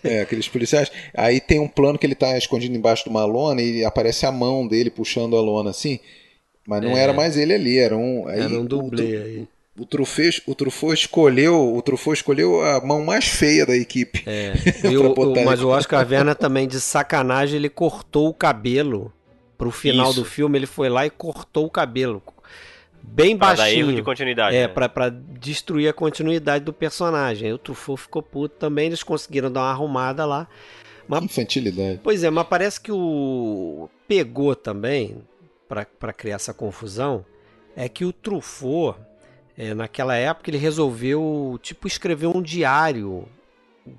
[0.04, 0.92] é, aqueles policiais.
[1.12, 4.30] Aí tem um plano que ele está escondido embaixo de uma lona e aparece a
[4.30, 5.98] mão dele puxando a lona assim.
[6.64, 7.02] Mas não é.
[7.02, 8.28] era mais ele ali, era um.
[8.28, 9.48] Aí, era um dublê aí
[9.78, 14.22] o Truffaut, o Truffaut escolheu o Truffaut escolheu a mão mais feia da equipe.
[14.26, 14.54] É.
[14.88, 19.12] o, mas o Oscar Werner também de sacanagem ele cortou o cabelo
[19.58, 20.20] pro final Isso.
[20.20, 22.22] do filme ele foi lá e cortou o cabelo
[23.02, 23.66] bem pra baixinho.
[23.66, 24.56] Dar erro de continuidade.
[24.56, 24.68] É, né?
[24.68, 27.48] pra, pra destruir a continuidade do personagem.
[27.48, 30.48] Aí o Truffaut ficou puto também, eles conseguiram dar uma arrumada lá.
[31.08, 32.00] Mas, Infantilidade.
[32.02, 35.18] Pois é, mas parece que o pegou também
[35.68, 37.24] para criar essa confusão
[37.76, 38.98] é que o Truffaut
[39.56, 43.26] é, naquela época ele resolveu tipo escrever um diário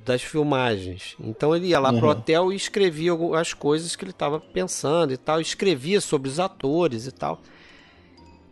[0.06, 1.16] das filmagens.
[1.20, 2.00] Então ele ia lá uhum.
[2.00, 6.40] pro hotel e escrevia as coisas que ele estava pensando e tal, escrevia sobre os
[6.40, 7.40] atores e tal.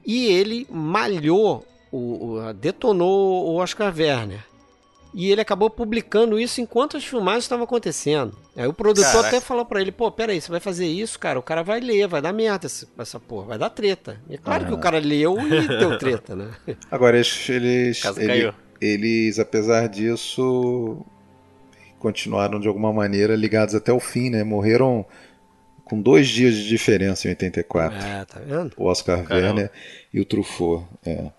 [0.06, 4.46] E ele malhou, o, o, detonou o Oscar Werner.
[5.18, 8.38] E ele acabou publicando isso enquanto as filmagens estavam acontecendo.
[8.54, 9.30] Aí o produtor Caraca.
[9.30, 11.40] até falou para ele: pô, peraí, você vai fazer isso, cara?
[11.40, 14.20] O cara vai ler, vai dar merda essa, essa porra, vai dar treta.
[14.30, 16.52] E é claro que o cara leu e deu treta, né?
[16.92, 20.98] Agora, eles, eles, ele, eles, apesar disso,
[21.98, 24.44] continuaram de alguma maneira ligados até o fim, né?
[24.44, 25.06] Morreram
[25.86, 27.98] com dois dias de diferença em 84.
[27.98, 28.74] É, tá vendo?
[28.76, 29.48] O Oscar Caramba.
[29.48, 29.72] Werner
[30.14, 30.86] e o Truffaut.
[31.06, 31.32] É.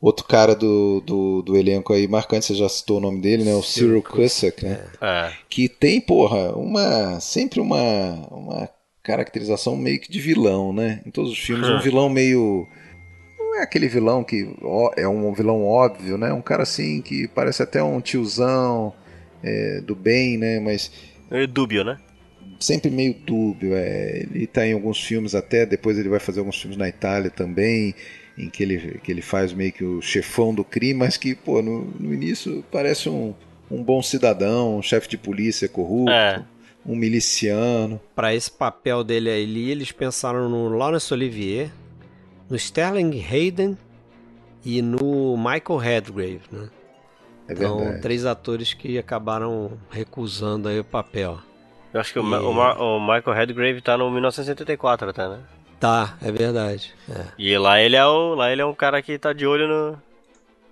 [0.00, 3.54] Outro cara do, do, do, elenco aí marcante, você já citou o nome dele, né?
[3.54, 4.82] O Cyril Cusack, né?
[4.98, 5.30] É.
[5.46, 8.68] Que tem, porra, uma sempre uma, uma
[9.02, 11.02] caracterização meio que de vilão, né?
[11.04, 12.66] Em todos os filmes, um vilão meio
[13.38, 16.32] não é aquele vilão que ó, é um vilão óbvio, né?
[16.32, 18.94] Um cara assim que parece até um tiozão
[19.42, 20.60] é, do bem, né?
[20.60, 20.90] Mas
[21.30, 21.98] é dúbio, né?
[22.58, 23.74] Sempre meio dúbio.
[23.74, 24.20] É.
[24.20, 27.94] Ele tá em alguns filmes até, depois ele vai fazer alguns filmes na Itália também
[28.36, 31.60] em que ele, que ele faz meio que o chefão do crime, mas que, pô,
[31.62, 33.34] no, no início parece um,
[33.70, 36.12] um bom cidadão, um chefe de polícia corrupto.
[36.12, 36.42] É.
[36.84, 38.00] Um miliciano.
[38.14, 41.70] Para esse papel dele ali, eles pensaram no Laurence Olivier,
[42.48, 43.76] no Sterling Hayden
[44.64, 46.70] e no Michael Redgrave, né?
[47.48, 51.38] É então, três atores que acabaram recusando aí o papel.
[51.92, 52.22] Eu acho que e...
[52.22, 55.40] o, o, o, Michael Redgrave tá no 1984 até, né?
[55.80, 56.92] Tá, é verdade.
[57.10, 58.34] É, E lá ele é o.
[58.34, 59.98] Lá ele é um cara que tá de olho no.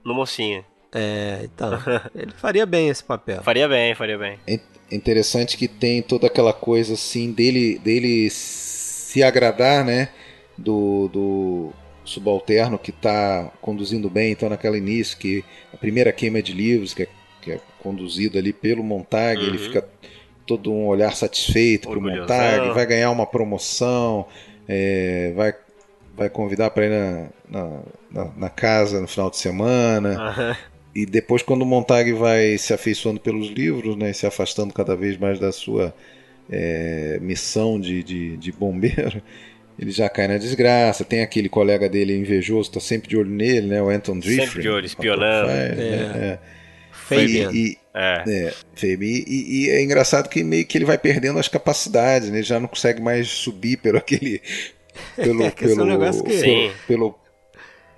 [0.05, 0.63] no mocinho.
[0.95, 1.71] é então.
[2.15, 3.43] ele faria bem esse papel.
[3.43, 4.39] Faria bem, faria bem.
[4.47, 4.61] É
[4.93, 10.11] interessante que tem toda aquela coisa assim dele, dele se agradar, né?
[10.57, 11.73] Do, do
[12.05, 17.05] subalterno que está conduzindo bem, então naquela início que a primeira queima de livros que
[17.05, 17.09] é,
[17.41, 19.65] que é conduzido ali pelo Montag, ele Uhum.
[19.65, 19.89] fica
[20.45, 22.23] todo um olhar satisfeito pro Orgulhosão.
[22.23, 24.27] Montag, vai ganhar uma promoção,
[24.69, 25.55] é, vai
[26.17, 30.21] vai convidar para ir na, na, na- na casa no final de semana.
[30.21, 30.57] Aham.
[30.95, 34.97] E depois, quando o Montag vai se afeiçoando pelos livros, né, e se afastando cada
[34.97, 35.95] vez mais da sua
[36.51, 39.23] é, missão de, de, de bombeiro,
[39.79, 41.05] ele já cai na desgraça.
[41.05, 44.47] Tem aquele colega dele invejoso, tá sempre de olho nele, né, o Anton Driffrey.
[44.47, 45.51] Sempre de olho, espionando.
[45.51, 46.39] É, né,
[46.91, 47.51] Fabian.
[47.51, 47.55] é.
[47.55, 48.23] E, e, É.
[48.27, 49.25] é, Fabian.
[49.27, 52.39] E, e é engraçado que meio que ele vai perdendo as capacidades, né?
[52.39, 54.41] Ele já não consegue mais subir pelo aquele.
[55.15, 56.73] Pelo, É, é um pelo, negócio que- Sim.
[56.89, 57.17] pelo,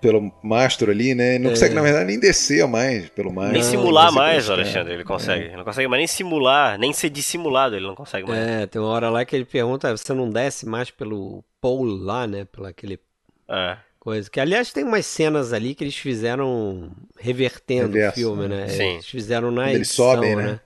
[0.03, 1.37] pelo mastro ali, né?
[1.37, 1.53] Ele não É.
[1.55, 3.55] consegue, na verdade, nem descer mais pelo mastro.
[3.55, 4.53] Nem simular Não sei mais, é.
[4.53, 5.45] Alexandre, ele consegue.
[5.47, 8.39] Ele não consegue mais nem simular, nem ser dissimulado, ele não consegue mais.
[8.39, 12.27] É, tem uma hora lá que ele pergunta, você não desce mais pelo pole lá,
[12.27, 12.45] né?
[12.45, 12.99] Pelo aquele
[13.49, 13.79] É.
[14.01, 14.29] coisa.
[14.29, 18.69] Que aliás tem umas cenas ali que eles fizeram revertendo Reverso, o filme, né?
[18.69, 18.95] Sim.
[18.95, 20.43] Eles fizeram na Quando eles edição, sobem, né?
[20.45, 20.61] né?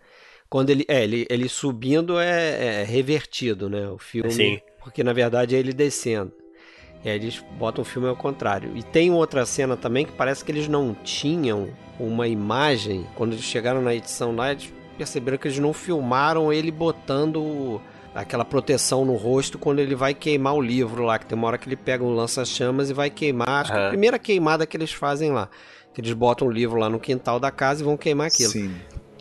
[0.48, 3.88] Quando ele, é, ele, ele subindo é, é revertido, né?
[3.88, 4.60] O filme, Sim.
[4.82, 6.32] porque na verdade é ele descendo.
[7.04, 8.74] E aí eles botam o filme ao contrário.
[8.74, 11.68] E tem outra cena também que parece que eles não tinham
[11.98, 13.06] uma imagem.
[13.14, 17.80] Quando eles chegaram na edição lá, eles perceberam que eles não filmaram ele botando
[18.14, 21.18] aquela proteção no rosto quando ele vai queimar o livro lá.
[21.18, 23.48] Que tem uma hora que ele pega um lança-chamas e vai queimar.
[23.48, 25.48] Acho que é a primeira queimada que eles fazem lá.
[25.92, 28.50] Que eles botam o livro lá no quintal da casa e vão queimar aquilo.
[28.50, 28.74] Sim.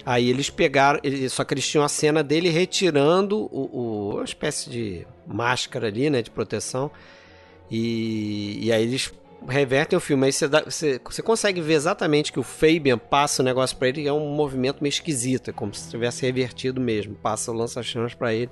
[0.06, 4.70] Aí eles pegaram, só que eles tinham a cena dele retirando o, o- uma espécie
[4.70, 6.92] de máscara ali, né, de proteção.
[7.72, 9.14] E, e aí eles
[9.48, 10.26] revertem o filme.
[10.26, 13.88] Aí você, dá- você, você consegue ver exatamente que o Fabian passa o negócio pra
[13.90, 17.16] ele e é um movimento meio esquisito, é como se tivesse revertido mesmo.
[17.16, 18.52] Passa o lança-chamas pra ele.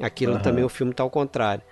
[0.00, 0.42] Aquilo Aham.
[0.42, 1.62] também o filme tá ao contrário.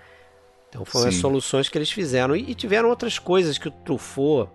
[0.69, 1.21] Então foram as Sim.
[1.21, 2.35] soluções que eles fizeram.
[2.35, 4.49] E, e tiveram outras coisas que o Truffaut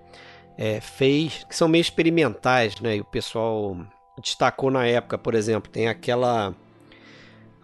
[0.59, 2.97] é, fez que são meio experimentais, né?
[2.97, 3.77] E o pessoal
[4.21, 6.55] destacou na época, por exemplo, tem aquela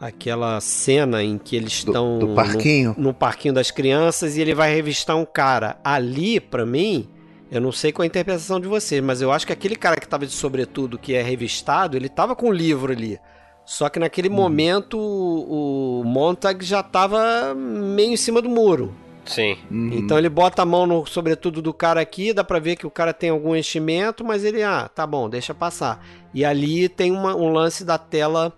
[0.01, 2.95] aquela cena em que eles Do, estão do parquinho.
[2.97, 5.79] no, no parquinho das crianças e ele vai revistar um cara.
[5.83, 7.09] Ali, pra mim,
[7.51, 10.07] eu não sei qual a interpretação de vocês, mas eu acho que aquele cara que
[10.09, 13.19] tava de sobretudo que é revistado, ele tava com o livro ali.
[13.65, 18.95] Só que naquele momento o, o Montag já tava meio em cima do muro.
[19.27, 19.59] Sim.
[19.71, 19.91] Uhum.
[19.93, 22.91] Então ele bota a mão no sobretudo do cara aqui, dá pra ver que o
[22.91, 26.03] cara tem algum enchimento, mas ele, ah, tá bom, deixa passar.
[26.33, 28.55] E ali tem uma- um lance da tela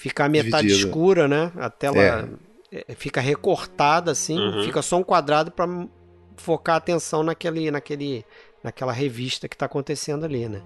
[0.00, 0.88] ficar metade Dividida.
[0.88, 1.52] escura, né?
[1.56, 2.28] A tela
[2.72, 4.64] é, fica recortada assim, Uhum.
[4.64, 5.66] fica só um quadrado pra
[6.36, 8.24] focar a atenção naquele, naquele,
[8.64, 10.62] naquela revista que tá acontecendo ali, né?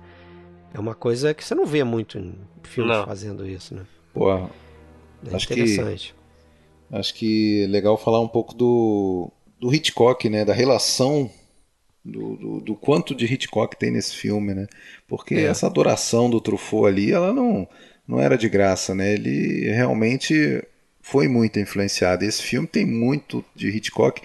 [0.73, 3.07] É uma coisa que você não vê muito em filmes Não.
[3.07, 3.83] fazendo isso, né?
[4.13, 4.49] Pô, É
[5.35, 6.15] Acho que- interessante.
[6.93, 10.45] acho que é legal falar um pouco do, do Hitchcock, né?
[10.45, 11.29] Da relação
[12.05, 14.67] do, do, do quanto de Hitchcock tem nesse filme, né?
[15.09, 15.45] Porque É.
[15.45, 17.67] essa adoração do Truffaut ali, ela não,
[18.07, 19.13] não era de graça, né?
[19.15, 20.63] Ele realmente
[21.01, 22.25] foi muito influenciado.
[22.25, 24.21] Esse filme tem muito de Hitchcock,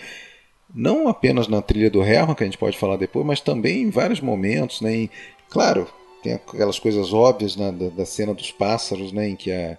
[0.73, 3.89] não apenas na trilha do Herman, que a gente pode falar depois, mas também em
[3.89, 4.95] vários momentos, né?
[4.95, 5.09] Em-
[5.49, 5.87] claro,
[6.23, 9.29] tem aquelas coisas óbvias né, da, da cena dos pássaros, né?
[9.29, 9.77] Em que a,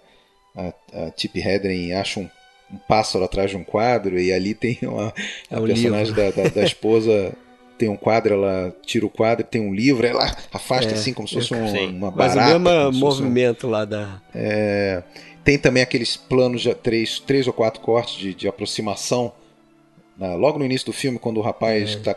[0.57, 0.72] a,
[1.07, 2.28] a Tip Hedren acha um,
[2.72, 5.12] um pássaro atrás de um quadro e ali tem uma,
[5.51, 7.32] É a um personagem da, da, da esposa
[7.81, 11.26] tem um quadro, ela tira o quadro, tem um livro, ela afasta É, assim como
[11.26, 12.57] se fosse um- uma Mas barata.
[12.57, 14.20] o mesmo fosse um- movimento lá da.
[14.35, 15.03] é,
[15.43, 19.33] tem também aqueles planos de três, três ou quatro cortes de, de aproximação.
[20.18, 21.99] na- logo no início do filme, quando o rapaz É.
[22.01, 22.14] tá,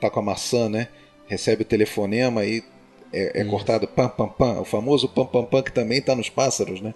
[0.00, 0.88] tá com a maçã, né?
[1.26, 2.62] Recebe o telefonema e
[3.12, 4.60] é, é cortado pam pam pam.
[4.62, 6.94] O famoso pam pam pam que também tá nos pássaros, né?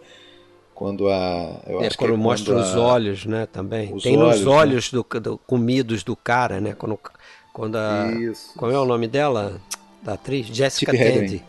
[0.74, 1.60] Quando a.
[1.66, 3.92] Eu É, acho quando que é mostra quando os a- olhos, né, também.
[3.92, 4.50] os Tem nos olhos, né?
[4.50, 6.72] olhos do, do- comidos do cara, né?
[6.72, 6.98] Quando,
[7.58, 8.06] quando a.
[8.12, 8.52] Isso.
[8.56, 9.60] Qual é o nome dela?
[10.02, 10.46] Da atriz?
[10.46, 10.92] Jessica.
[10.96, 11.42] Tandy.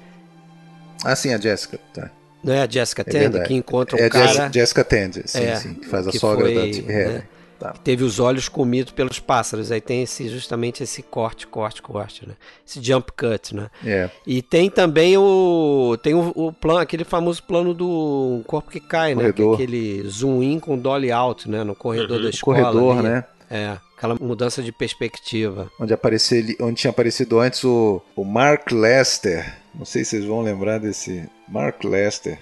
[1.06, 1.80] Ah, sim, a Jessica.
[1.94, 2.10] Tá.
[2.44, 5.24] Não é a Jessica É Tandy que encontra um é a cara Jess- Jessica Tandy,
[5.26, 6.86] sim, É, sim, que faz a que sogra foi, da Hedren.
[6.86, 7.24] né,
[7.60, 7.72] Tá.
[7.74, 9.70] que teve os olhos comidos pelos pássaros.
[9.74, 12.36] Aí tem esse, justamente esse corte, corte, corte, né?
[12.66, 13.70] Esse jump cut, né?
[13.86, 14.10] É.
[14.26, 19.14] E tem também o tem o, o plano, aquele famoso plano do corpo que cai,
[19.14, 19.24] né?
[19.24, 19.54] Que é Corredor.
[19.56, 21.64] aquele zoom in com dolly out, né?
[21.66, 22.24] No corredor Uhum.
[22.24, 22.58] da escola.
[22.62, 23.08] Corredor, ali.
[23.10, 23.24] né?
[23.50, 25.72] É, aquela mudança de perspectiva.
[25.80, 29.56] onde apareceu onde tinha aparecido antes o, o Mark Lester.
[29.74, 32.38] Não sei se vocês vão lembrar desse Mark Lester.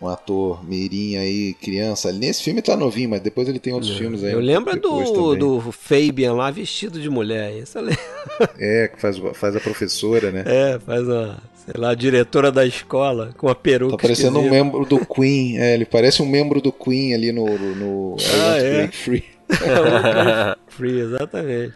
[0.00, 2.12] um ator mirim aí, criança.
[2.12, 4.32] Nesse filme tá novinho, mas depois ele tem outros filmes aí.
[4.32, 7.52] Eu lembro do, do Fabian lá vestido de mulher.
[7.56, 8.00] Isso eu lembro.
[8.58, 10.42] É, que faz, faz a professora, né?
[10.46, 13.96] É, faz a, sei lá, a diretora da escola com a peruca.
[13.96, 14.64] Tá parecendo um esquisita.
[14.64, 15.58] membro do Queen.
[15.58, 18.88] É, ele parece um membro do Queen ali no, no I Ah, é?
[18.88, 19.24] Free.
[20.68, 21.74] Free, exatamente.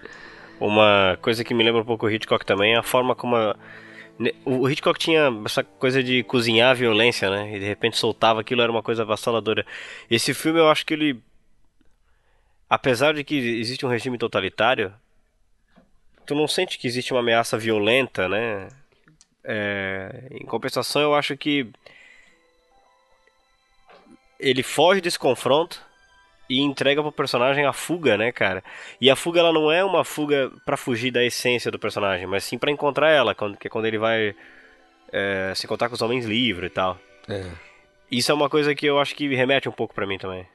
[0.60, 3.56] Uma coisa que me lembra um pouco o Hitchcock também é a forma como a...
[4.44, 7.56] o Hitchcock tinha essa coisa de cozinhar a violência, né?
[7.56, 9.64] E de repente soltava aquilo, era uma coisa avassaladora.
[10.10, 11.22] Esse filme eu acho que ele.
[12.68, 14.92] Apesar de que existe um regime totalitário,
[16.26, 18.68] tu não sente que existe uma ameaça violenta, né?
[19.44, 21.70] É, Em compensação, eu acho que
[24.38, 25.87] ele foge desse confronto
[26.48, 28.62] e entrega pro personagem a fuga, né, cara?
[29.00, 32.44] E a fuga ela não é uma fuga pra fugir da essência do personagem, mas
[32.44, 34.34] sim pra encontrar ela, quando, que é quando ele vai
[35.12, 36.98] é, se encontrar com os homens livres e tal.
[37.28, 37.44] É.
[38.10, 40.46] Isso é uma coisa que eu acho que remete um pouco pra mim também.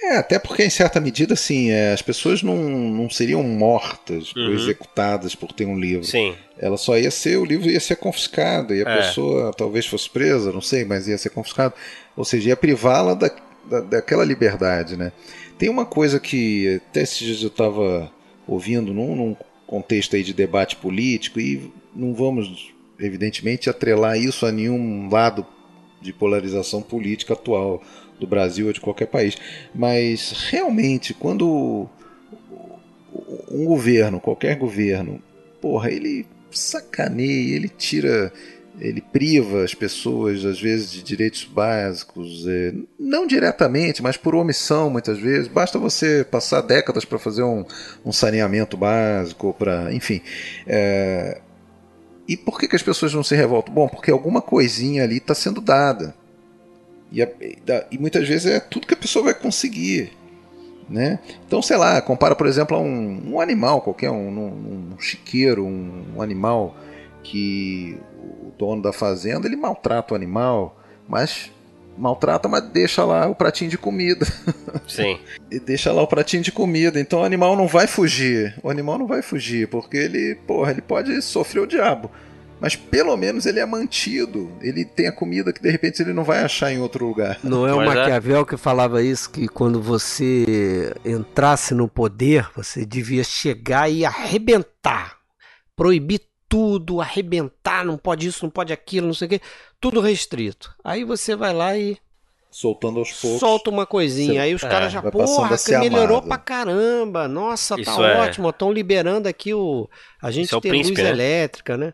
[0.00, 4.42] É, até porque em certa medida, assim, é, as pessoas não, não seriam mortas ou
[4.44, 4.54] Uhum.
[4.54, 6.04] executadas por ter um livro.
[6.04, 8.96] Sim, Ela só ia ser, o livro ia ser confiscado, e a É.
[8.96, 11.74] pessoa talvez fosse presa, não sei, mas ia ser confiscado.
[12.16, 13.28] Ou seja, ia privá-la da,
[13.68, 15.12] da, daquela liberdade, né?
[15.58, 18.10] Tem uma coisa que até esses dias eu estava
[18.46, 24.52] ouvindo num, num contexto aí de debate político, e não vamos, evidentemente, atrelar isso a
[24.52, 25.46] nenhum lado
[26.00, 27.82] de polarização política atual
[28.18, 29.36] do Brasil ou de qualquer país.
[29.74, 31.88] Mas realmente, quando
[33.50, 35.20] um governo, qualquer governo,
[35.60, 38.32] porra, ele sacaneia, ele tira,
[38.80, 44.88] ele priva as pessoas, às vezes, de direitos básicos, é, não diretamente, mas por omissão,
[44.90, 45.48] muitas vezes.
[45.48, 47.64] Basta você passar décadas para fazer um,
[48.04, 50.20] um saneamento básico, para, enfim.
[50.66, 51.40] é,
[52.26, 53.72] e por que, que as pessoas não se revoltam?
[53.72, 56.14] Bom, porque alguma coisinha ali está sendo dada.
[57.10, 57.28] E, a-
[57.90, 60.12] e muitas vezes é tudo que a pessoa vai conseguir.
[60.90, 61.18] Né?
[61.46, 65.64] Então, sei lá, compara, por exemplo, a um, um animal qualquer, um, um, um chiqueiro,
[65.64, 66.76] um, um animal
[67.22, 67.98] que
[68.58, 70.78] dono da fazenda ele maltrata o animal,
[71.08, 71.50] mas
[71.98, 74.26] maltrata, mas deixa lá o pratinho de comida.
[74.86, 75.18] sim.
[75.50, 77.00] E deixa lá o pratinho de comida.
[77.00, 78.54] Então o animal não vai fugir.
[78.62, 82.10] O animal não vai fugir, porque ele, porra, ele pode sofrer o diabo.
[82.60, 84.50] Mas pelo menos ele é mantido.
[84.60, 87.38] Ele tem a comida que de repente ele não vai achar em outro lugar.
[87.42, 87.94] Não é o Mas é.
[87.94, 95.18] Maquiavel que falava isso, que quando você entrasse no poder, você devia chegar e arrebentar.
[95.76, 99.40] Proibir tudo, arrebentar, não pode isso, não pode aquilo, não sei o quê.
[99.80, 100.74] Tudo restrito.
[100.82, 101.96] Aí você vai lá e
[102.50, 103.38] Soltando aos poucos.
[103.40, 104.32] solta uma coisinha.
[104.34, 106.28] Você- aí os é, caras já, porra, que melhorou amado.
[106.28, 107.28] pra caramba.
[107.28, 108.48] Nossa, tá Isso é- ótimo.
[108.48, 109.88] Estão liberando aqui o.
[110.22, 111.10] A gente Isso é tem príncipe, luz né?
[111.10, 111.92] elétrica, né?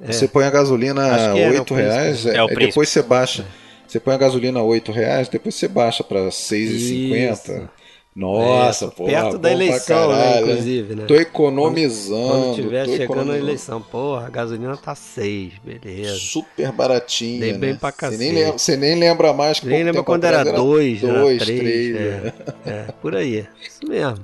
[0.00, 1.82] Você põe a gasolina a que é, né, 8 o príncipe.
[1.94, 3.46] reais, É é, depois você baixa.
[3.86, 7.70] Você põe a gasolina a 8 reais, depois você baixa pra 6,50.
[8.16, 9.04] Nossa, É, pô.
[9.04, 10.50] Perto bom da pra eleição, né, caralho.
[10.50, 11.04] inclusive, né?
[11.06, 12.28] Tô economizando.
[12.28, 16.16] Quando tiver tô chegando a eleição, porra, a gasolina tá 6, beleza.
[16.18, 17.40] Super baratinha.
[17.40, 17.78] Dei bem né?
[17.78, 18.34] pra você, nem cacete.
[18.34, 21.42] lembra, você nem lembra mais que Nem lembra tempo quando era atrás 2, era dois,
[21.42, 21.60] 3.
[21.60, 22.32] três, É, né?
[22.64, 23.46] é, por aí.
[23.68, 24.18] Isso mesmo.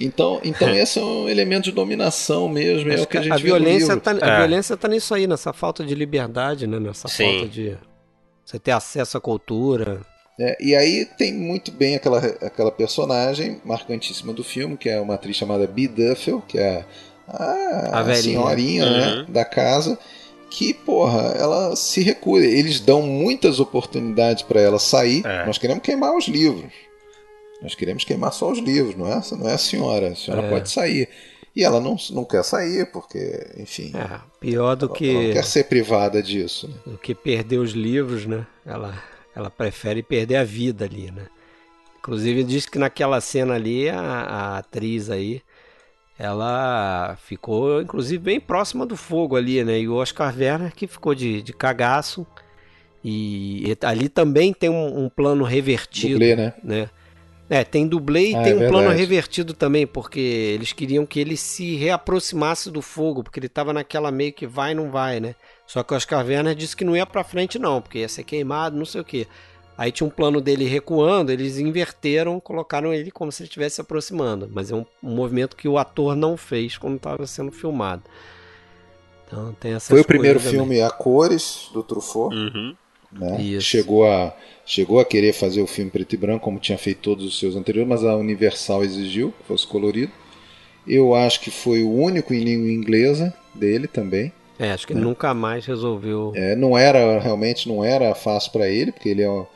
[0.00, 2.90] Então, então esse é um elemento de dominação mesmo.
[2.90, 4.00] É o que a gente a, violência livro.
[4.00, 4.38] tá, a É.
[4.38, 6.80] violência tá nisso aí, nessa falta de liberdade, né?
[6.80, 7.24] Nessa Sim.
[7.40, 7.76] falta de
[8.42, 10.00] você ter acesso à cultura.
[10.38, 15.14] É, e aí tem muito bem aquela, aquela personagem marcantíssima do filme, que é uma
[15.14, 16.84] atriz chamada Bee Duffel, que é
[17.28, 19.32] a, A a senhorinha né, Uhum.
[19.32, 19.96] da casa,
[20.50, 22.44] que, porra, ela se recusa.
[22.46, 25.24] Eles dão muitas oportunidades para ela sair.
[25.24, 25.46] É.
[25.46, 26.72] Nós queremos queimar os livros.
[27.62, 30.08] Nós queremos queimar só os livros, não é, não é a senhora.
[30.08, 30.50] A senhora É.
[30.50, 31.08] pode sair.
[31.56, 35.44] E ela não, não quer sair, porque, enfim, É, pior do ela não que, quer
[35.44, 36.68] ser privada disso.
[36.68, 36.74] Né?
[36.92, 38.44] do que perder os livros, né?
[38.66, 39.00] Ela,
[39.34, 41.26] ela prefere perder a vida ali, né?
[41.98, 45.42] Inclusive diz que naquela cena ali a, a atriz aí
[46.18, 49.80] ela ficou inclusive bem próxima do fogo ali, né?
[49.80, 52.26] E o Oscar Werner que ficou de, de cagaço.
[53.02, 56.54] E, e ali também tem um, um plano revertido, Dublê, né?
[56.62, 56.90] né?
[57.48, 58.98] É, tem dublê e Ah, tem é um plano verdade.
[59.00, 64.10] revertido também, porque eles queriam que ele se reaproximasse do fogo, porque ele tava naquela
[64.10, 65.34] meio que vai não vai, né?
[65.66, 68.24] Só que o Oscar Werner disse que não ia pra frente não, porque ia ser
[68.24, 69.26] queimado, não sei o que.
[69.76, 73.80] Aí tinha um plano dele recuando, eles inverteram, colocaram ele como se ele estivesse se
[73.80, 74.48] aproximando.
[74.52, 78.02] Mas é um, um movimento que o ator não fez quando estava sendo filmado.
[79.26, 80.54] Então tem essas Foi o primeiro também.
[80.54, 82.34] filme a cores do Truffaut.
[82.34, 82.76] Uhum.
[83.10, 83.42] né?
[83.42, 83.66] Isso.
[83.66, 84.32] Chegou a
[84.66, 87.54] chegou a querer fazer o filme preto e branco como tinha feito todos os seus
[87.54, 90.12] anteriores, mas a Universal exigiu que fosse colorido.
[90.86, 94.32] Eu acho que foi o único em língua inglesa dele também.
[94.58, 96.32] É, acho que ele nunca mais resolveu.
[96.34, 99.46] É, não era, realmente não era fácil para ele, porque ele é, um,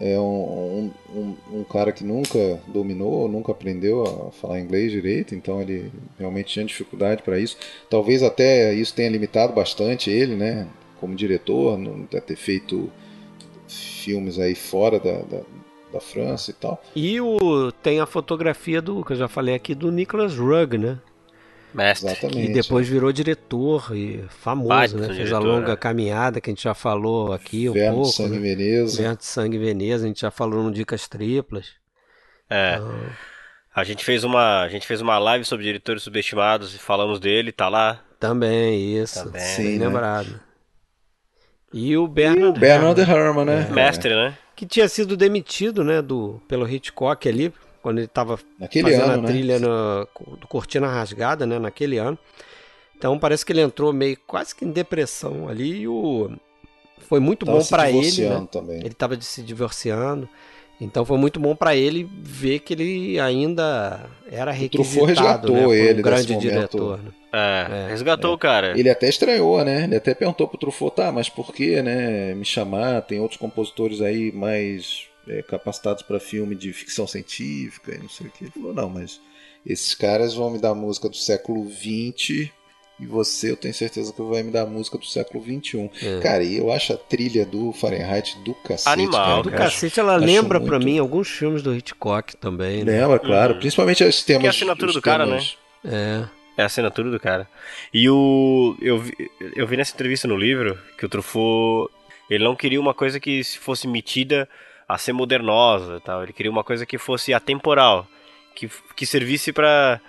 [0.00, 5.60] é um, um, um, cara que nunca dominou, nunca aprendeu a falar inglês direito, então
[5.60, 7.56] ele realmente tinha dificuldade para isso.
[7.90, 10.68] Talvez até isso tenha limitado bastante ele, né,
[11.00, 12.90] como diretor, não ter feito
[13.66, 15.40] filmes aí fora da, da,
[15.92, 16.80] da França e tal.
[16.94, 20.98] E o, tem a fotografia do, que eu já falei aqui, do Nicholas Rugg, né?
[21.74, 22.10] Mestre.
[22.10, 22.50] Exatamente.
[22.50, 25.06] E depois virou diretor e famoso, Baita né?
[25.06, 25.76] Fez diretor, a longa né?
[25.76, 28.12] caminhada que a gente já falou aqui um Verno de pouco.
[28.12, 28.40] Sangue né?
[28.40, 29.02] Veneza.
[29.02, 31.72] Verno de Sangue Veneza, a gente já falou no Dicas Triplas.
[32.48, 32.80] É.
[33.74, 37.52] A gente fez uma, a gente fez uma live sobre diretores subestimados e falamos dele,
[37.52, 38.00] tá lá.
[38.18, 39.24] Também, isso.
[39.24, 39.42] Também.
[39.42, 39.86] Bem Sim, né?
[39.86, 40.40] lembrado.
[41.72, 43.68] E o Bernard, Bernard Herrmann, Herrmann, né?
[43.70, 44.38] Mestre, né?
[44.56, 47.52] que tinha sido demitido, né, do, pelo Hitchcock ali,
[47.86, 49.28] quando ele estava fazendo ano, a né?
[49.28, 50.08] trilha no,
[50.40, 52.18] do Cortina Rasgada, né, naquele ano.
[52.98, 56.28] Então parece que ele entrou meio quase que em depressão ali e o
[57.08, 58.48] foi muito Tava bom para ele, divorciando né?
[58.50, 58.78] também.
[58.78, 60.28] Ele estava se divorciando.
[60.80, 65.72] Então foi muito bom para ele ver que ele ainda era requisitado, resgatou né, por
[65.72, 66.50] ele um desse grande momento.
[66.50, 66.98] diretor.
[66.98, 67.10] né?
[67.32, 68.76] É, resgatou o cara.
[68.76, 69.84] Ele até estranhou, né?
[69.84, 73.02] Ele até perguntou pro Truffaut, tá, mas por que, né, me chamar?
[73.02, 78.26] Tem outros compositores aí mais é, capacitados para filme de ficção científica e não sei
[78.26, 78.44] o que.
[78.44, 79.20] Ele falou, não, mas
[79.64, 82.50] esses caras vão me dar música do século XX
[82.98, 85.90] e você, eu tenho certeza que vai me dar música do século XXI.
[86.02, 86.20] É.
[86.20, 88.88] Cara, e eu acho a trilha do Fahrenheit do cacete.
[88.88, 89.42] Animal, cara.
[89.42, 90.84] Do cacete, ela acho lembra pra muito.
[90.84, 93.00] mim alguns filmes do Hitchcock também, né?
[93.02, 93.54] Lembra, claro.
[93.54, 93.60] Uhum.
[93.60, 94.40] Principalmente os temas.
[94.40, 96.24] Que é a assinatura do cara, temas- É.
[96.58, 97.46] É a assinatura do cara.
[97.92, 98.74] E o.
[98.80, 99.12] Eu vi,
[99.54, 101.92] eu vi nessa entrevista no livro que o Truffaut.
[102.30, 104.48] Ele não queria uma coisa que se fosse metida
[104.88, 106.22] a ser modernosa e tal.
[106.22, 108.06] Ele queria uma coisa que fosse atemporal.
[108.54, 110.00] Que, que servisse pra.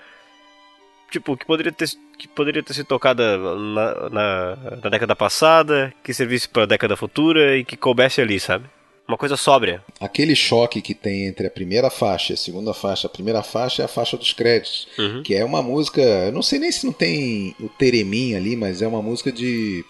[1.11, 6.13] Tipo, que poderia ter, que poderia ter sido tocada na, na, na década passada, que
[6.13, 8.65] servisse pra década futura e que coubesse ali, sabe?
[9.07, 9.81] Uma coisa sóbria.
[10.01, 13.07] Aquele choque que tem entre a primeira faixa e a segunda faixa.
[13.07, 14.87] A primeira faixa é a faixa dos créditos.
[14.99, 15.23] Uhum.
[15.23, 16.01] Que é uma música.
[16.01, 19.85] Eu não sei nem se não tem o Teremim ali, mas é uma música de.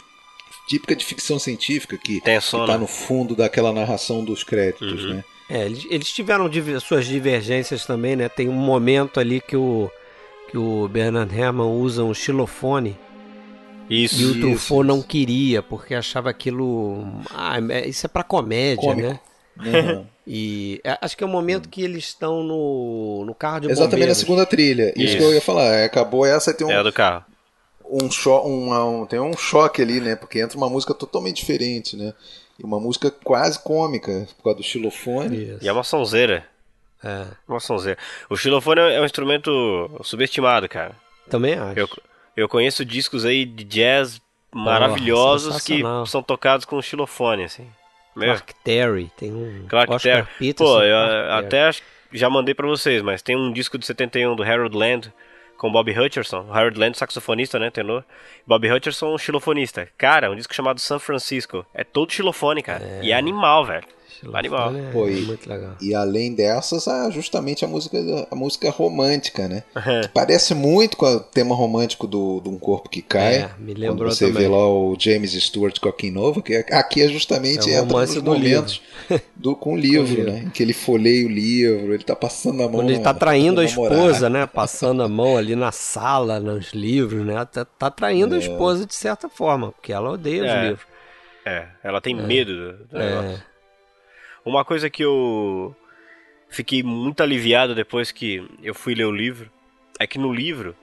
[0.67, 2.65] Típica de ficção científica que, que Tensona.
[2.67, 5.13] tá no fundo daquela narração dos créditos, Uhum.
[5.15, 5.23] né?
[5.49, 8.27] É, eles, tiveram diver- suas divergências também, né?
[8.27, 9.89] Tem um momento ali que o,
[10.51, 12.97] que o Bernard Herrmann usa um xilofone
[13.89, 14.21] Isso.
[14.21, 14.83] e o Truffaut isso.
[14.83, 17.05] não queria, porque achava aquilo.
[17.33, 19.07] Ah, é- isso é pra comédia, Cômico.
[19.07, 19.19] né?
[19.59, 20.05] Uhum.
[20.27, 24.09] E é, acho que é o momento que eles estão no, no carro de Exatamente
[24.09, 24.91] na segunda trilha.
[24.97, 25.17] Isso, Isso.
[25.17, 25.63] que eu ia falar.
[25.73, 27.23] é, Acabou essa e tem um, É do carro.
[27.89, 30.15] Um, cho um, um- tem um choque ali, né?
[30.15, 32.13] Porque entra uma música totalmente diferente, né?
[32.59, 35.51] E uma música quase cômica, por causa do xilofone.
[35.53, 35.63] Isso.
[35.65, 36.45] E é uma sonzeira.
[37.03, 37.99] É, Uma sonzeira.
[38.29, 39.51] O xilofone é um instrumento
[40.03, 40.95] subestimado, cara.
[41.29, 41.79] também acho.
[41.79, 41.87] Eu,
[42.35, 44.19] eu conheço discos aí de jazz
[44.51, 47.67] maravilhosos que são tocados com xilofone, assim.
[48.15, 50.27] Meu, Clark Terry, tem um Clark Oscar Terry.
[50.39, 51.45] Peterson, Pô, eu Clark Terry.
[51.45, 51.81] até acho-
[52.13, 55.13] já mandei pra vocês, mas tem um disco de 71 do Harold Land
[55.57, 56.45] com Bob Hutcherson.
[56.47, 58.03] O Harold Land, saxofonista, né, tenor.
[58.45, 59.87] Bob Hutcherson, um xilofonista.
[59.97, 61.65] Cara, um disco chamado San Francisco.
[61.73, 62.99] É todo xilofone, cara.
[63.01, 63.85] E é animal, velho.
[64.33, 64.75] Animal.
[64.75, 65.75] É, Pô, é e- muito legal.
[65.81, 67.97] E além dessas, há justamente a música,
[68.31, 69.63] a música romântica, né?
[70.01, 73.35] Que parece muito com o tema romântico do, de Um Corpo que Cai.
[73.35, 74.43] É, me lembrou quando você também.
[74.43, 77.79] vê lá o James Stewart com a Kim Nova, que é- aqui é justamente É
[77.81, 78.81] o entra nos do momentos
[79.35, 80.31] do, com o livro, livro.
[80.31, 80.43] né?
[80.45, 83.61] Em que ele folheia o livro, ele tá passando a mão Quando ele tá traindo
[83.61, 84.45] a esposa, né?
[84.45, 87.45] Passando a mão ali na sala, nos livros, né?
[87.45, 90.61] Tá, tá traindo a esposa de certa forma, porque ela odeia os É.
[90.63, 90.85] livros.
[91.45, 93.09] É, ela tem medo do, do É.
[93.21, 93.43] negócio.
[94.47, 95.75] Uma coisa que eu
[96.49, 99.51] fiquei muito aliviado depois que eu fui ler o livro
[99.99, 100.75] é que no livro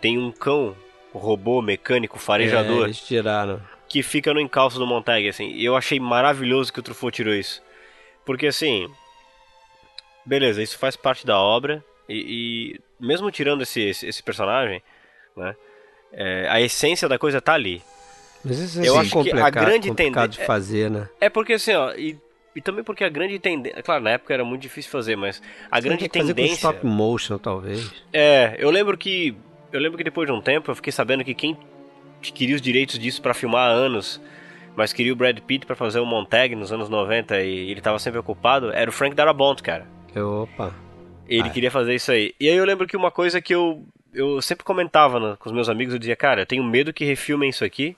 [0.00, 0.76] tem um cão,
[1.12, 3.60] robô mecânico É, farejador eles tiraram.
[3.88, 5.50] que fica no encalço do Montag, assim.
[5.52, 7.62] E eu achei maravilhoso que o Truffaut tirou isso.
[8.24, 8.88] Porque assim,
[10.26, 14.82] beleza, isso faz parte da obra e, e mesmo tirando esse, esse, esse personagem,
[15.36, 15.54] né?
[16.12, 17.82] é, a essência da coisa tá ali.
[18.44, 21.08] Mas isso é Eu assim acho que a complicado, grande complicado tende- de fazer, né?
[21.20, 22.18] É porque assim, ó, e,
[22.54, 23.82] e também porque a grande tendência.
[23.82, 26.54] Claro, na época era muito difícil fazer, mas a grande Tem que fazer com tendência.
[26.56, 27.90] stop motion, talvez.
[28.12, 29.34] É, eu lembro que.
[29.72, 31.56] Eu lembro que depois de um tempo eu fiquei sabendo que quem
[32.22, 34.20] queria os direitos disso pra filmar há anos,
[34.76, 37.98] mas queria o Brad Pitt pra fazer o Montag nos anos 90 e ele tava
[37.98, 39.86] sempre ocupado, era o Frank Darabont, cara.
[40.16, 40.72] Opa.
[41.28, 41.50] Ele Ah.
[41.50, 42.34] queria fazer isso aí.
[42.38, 43.84] E aí eu lembro que uma coisa que eu.
[44.12, 47.04] Eu sempre comentava né, com os meus amigos, eu dizia, cara, eu tenho medo que
[47.04, 47.96] refilmem isso aqui.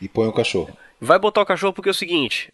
[0.00, 0.76] E põe o cachorro.
[1.00, 2.52] Vai botar o cachorro porque é o seguinte.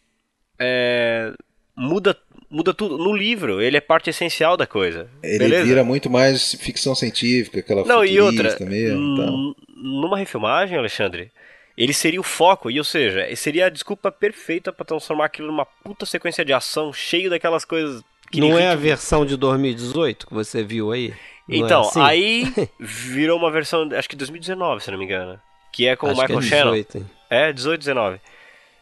[0.58, 1.32] É,
[1.76, 2.16] muda,
[2.50, 2.98] muda tudo.
[2.98, 5.08] No livro, ele é parte essencial da coisa.
[5.22, 5.64] Ele beleza?
[5.64, 8.98] vira muito mais ficção científica, aquela Não, e outra, mesmo.
[8.98, 11.30] e n- numa refilmagem, Alexandre,
[11.76, 15.64] ele seria o foco, e ou seja, seria a desculpa perfeita pra transformar aquilo numa
[15.64, 20.26] puta sequência de ação, cheio daquelas coisas que Não é a ritmo- versão de 2018
[20.26, 21.14] que você viu aí?
[21.48, 22.00] Não é Então, assim?
[22.02, 25.40] aí virou uma versão, acho que 2019, se não me engano.
[25.72, 26.72] Que é com Acho o que é Michael Shannon.
[26.72, 27.06] 18, hein?
[27.30, 28.20] É, 18, 19.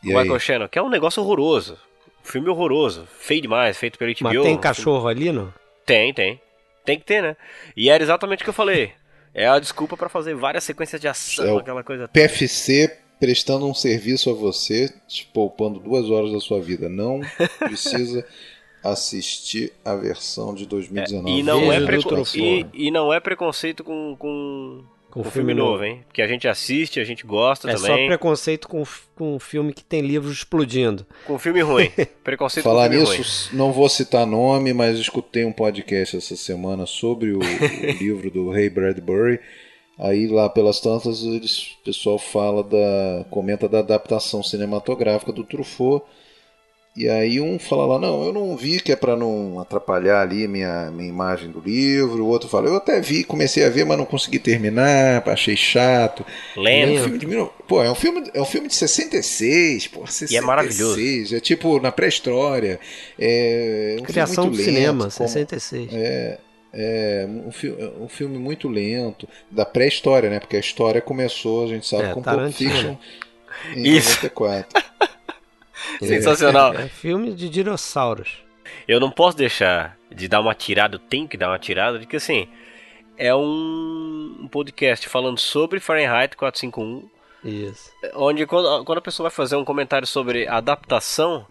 [0.03, 0.22] E o aí?
[0.24, 1.78] Michael Shannon, que é um negócio horroroso.
[2.24, 3.07] Um filme horroroso.
[3.18, 4.22] Feio demais, feito pelo HBO.
[4.22, 5.53] Mas tem cachorro ali, não?
[5.84, 6.40] Tem, tem.
[6.84, 7.36] Tem que ter, né?
[7.76, 8.92] E era exatamente o que eu falei.
[9.34, 12.09] É a desculpa pra fazer várias sequências de ação, É aquela coisa.
[12.09, 16.88] PFC prestando um serviço a você, te poupando duas horas da sua vida.
[16.88, 17.20] Não
[17.59, 18.24] precisa
[18.82, 21.30] assistir a versão de 2019.
[21.38, 24.84] E não, é preco- e, e não é preconceito com, com,
[25.16, 25.84] Com com filme filme novo, novo.
[25.84, 26.00] hein?
[26.06, 28.06] Porque a gente assiste, a gente gosta É só também.
[28.06, 28.82] preconceito com,
[29.14, 31.06] com um filme que tem livros explodindo.
[31.26, 31.90] Com filme ruim.
[32.22, 33.58] Preconceito Falar com filme nisso, ruim.
[33.58, 37.42] não vou citar nome, mas escutei um podcast essa semana sobre o, o
[37.98, 39.40] livro do Ray Bradbury.
[39.98, 43.24] Aí lá pelas tantas, eles, o pessoal fala da.
[43.30, 46.04] comenta da adaptação cinematográfica do Truffaut.
[46.97, 50.49] E aí um fala lá, não, eu não vi que é para não atrapalhar ali
[50.49, 52.24] minha, minha imagem do livro.
[52.24, 56.24] O outro fala, eu até vi, comecei a ver, mas não consegui terminar, achei chato.
[56.57, 57.03] É um Lento.
[57.03, 60.42] filme de, pô, é um filme, é um filme de 66, pô, 66.
[60.44, 61.36] maravilhoso.
[61.36, 62.80] É tipo na pré-história.
[63.18, 65.90] É um Criação filme do muito cinema, lento, como- 66.
[65.92, 70.40] é um, fi- um filme muito lento, da pré-história, né?
[70.40, 72.53] Porque a história começou, a gente sabe, É, com Pulp.
[72.53, 72.97] Fiction
[73.76, 74.09] em Isso.
[74.22, 74.86] 94.
[75.99, 76.74] Sensacional.
[76.74, 78.44] É filme de dinossauros.
[78.86, 82.16] Eu não posso deixar de dar uma tirada, eu tenho que dar uma tirada, porque
[82.16, 82.49] assim,
[83.16, 87.09] é um, podcast falando sobre Fahrenheit 451,
[87.44, 87.90] Isso.
[88.14, 91.47] onde quando, quando a pessoa vai fazer um comentário sobre adaptação,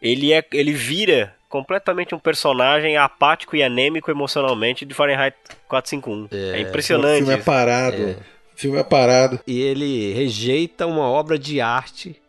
[0.00, 5.36] ele, é, ele vira completamente um personagem apático e anêmico emocionalmente de Fahrenheit
[5.68, 6.28] 451.
[6.30, 7.18] É, O impressionante.
[7.18, 8.16] filme é parado.
[8.54, 9.40] O filme é parado.
[9.46, 12.20] E ele rejeita uma obra de arte,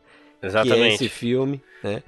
[0.41, 0.95] que é Exatamente.
[0.95, 2.03] esse filme, né?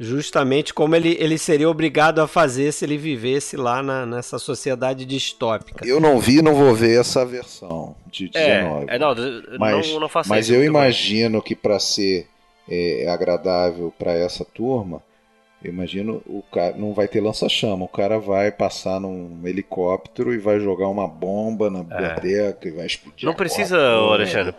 [0.00, 5.04] Justamente como ele, ele seria obrigado a fazer se ele vivesse lá na- nessa sociedade
[5.04, 5.86] distópica.
[5.86, 8.86] Eu não vi, não vou ver essa versão de 19.
[8.90, 9.14] É, é, não,
[9.60, 12.26] mas não, não faça mas eu imagino que para ser
[12.68, 15.00] é, agradável para essa turma,
[15.62, 20.38] eu imagino o cara não vai ter lança-chama, o cara vai passar num helicóptero e
[20.38, 23.22] vai jogar uma bomba na biblioteca e vai explodir.
[23.22, 23.26] É.
[23.26, 24.14] Não precisa, porta.
[24.14, 24.54] Alexandre,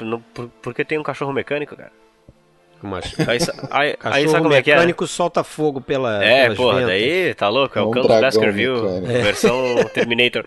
[0.61, 1.91] porque tem um cachorro mecânico, cara.
[2.83, 3.39] Mas Aí,
[3.71, 4.75] aí, aí sabe como é que é?
[4.75, 6.87] mecânico solta fogo pela, É, pelas porra, ventas.
[6.89, 9.07] daí tá louco, é, É o um Campos dragão Baskerville, mecânico.
[9.23, 10.45] versão Terminator.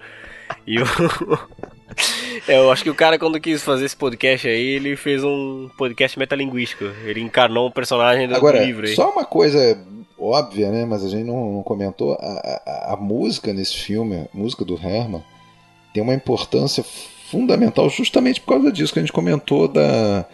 [0.66, 0.84] E o...
[2.49, 6.18] eu acho que o cara, quando quis fazer esse podcast aí, ele fez um podcast
[6.18, 6.84] metalinguístico.
[7.05, 8.95] Ele encarnou um personagem do, Agora, livro aí.
[8.95, 9.78] só uma coisa
[10.18, 10.84] óbvia, né?
[10.84, 12.12] Mas a gente não, não comentou.
[12.14, 12.16] A,
[12.66, 15.22] a- a música nesse filme, a música do Herman,
[15.95, 16.84] tem uma importância
[17.30, 20.24] fundamental justamente por causa disso que a gente comentou da,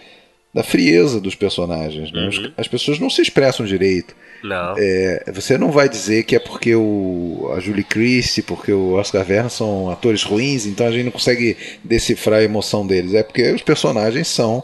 [0.53, 2.13] da frieza dos personagens.
[2.13, 2.29] né?
[2.29, 2.53] Uhum.
[2.57, 4.15] As pessoas não se expressam direito.
[4.43, 4.75] Não.
[4.77, 9.25] É, você não vai dizer que é porque o, a Julie Christie, porque o Oscar
[9.27, 13.15] Werner são atores ruins, então a gente não consegue decifrar a emoção deles.
[13.15, 14.63] É porque os personagens são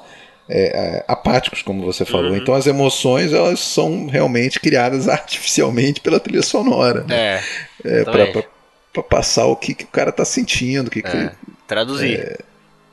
[0.48, 2.32] é, é, apáticos, como você falou.
[2.32, 2.36] Uhum.
[2.36, 7.16] Então as emoções elas são realmente criadas artificialmente pela trilha sonora, né?
[7.16, 7.42] É,
[7.84, 8.04] É,
[8.92, 11.32] pra passar o que, que o cara tá sentindo, o que, que é.
[11.66, 12.38] Traduzir.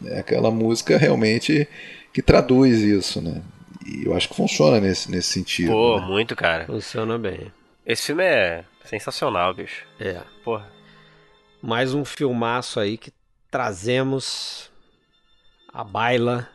[0.06, 1.68] é aquela música realmente
[2.16, 3.41] que traduz isso, né?
[3.86, 5.72] E eu acho que funciona nesse, nesse sentido.
[5.74, 6.05] Pô, né?
[6.07, 6.66] muito, cara.
[6.66, 7.51] Funciona bem.
[7.86, 9.86] Esse filme é sensacional, bicho.
[9.99, 10.22] É.
[10.43, 10.66] Porra.
[11.61, 13.11] Mais um filmaço aí que
[13.51, 14.72] trazemos
[15.74, 16.47] a baila.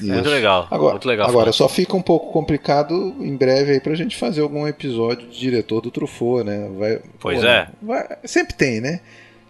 [0.00, 0.30] Muito Isso.
[0.30, 0.66] legal.
[0.70, 1.28] Agora, muito legal.
[1.28, 5.38] agora só fica um pouco complicado em breve aí pra gente fazer algum episódio de
[5.38, 6.68] diretor do Truffaut, né?
[6.78, 7.68] Vai, Pois pô, é.
[7.82, 9.00] vai- sempre tem, né?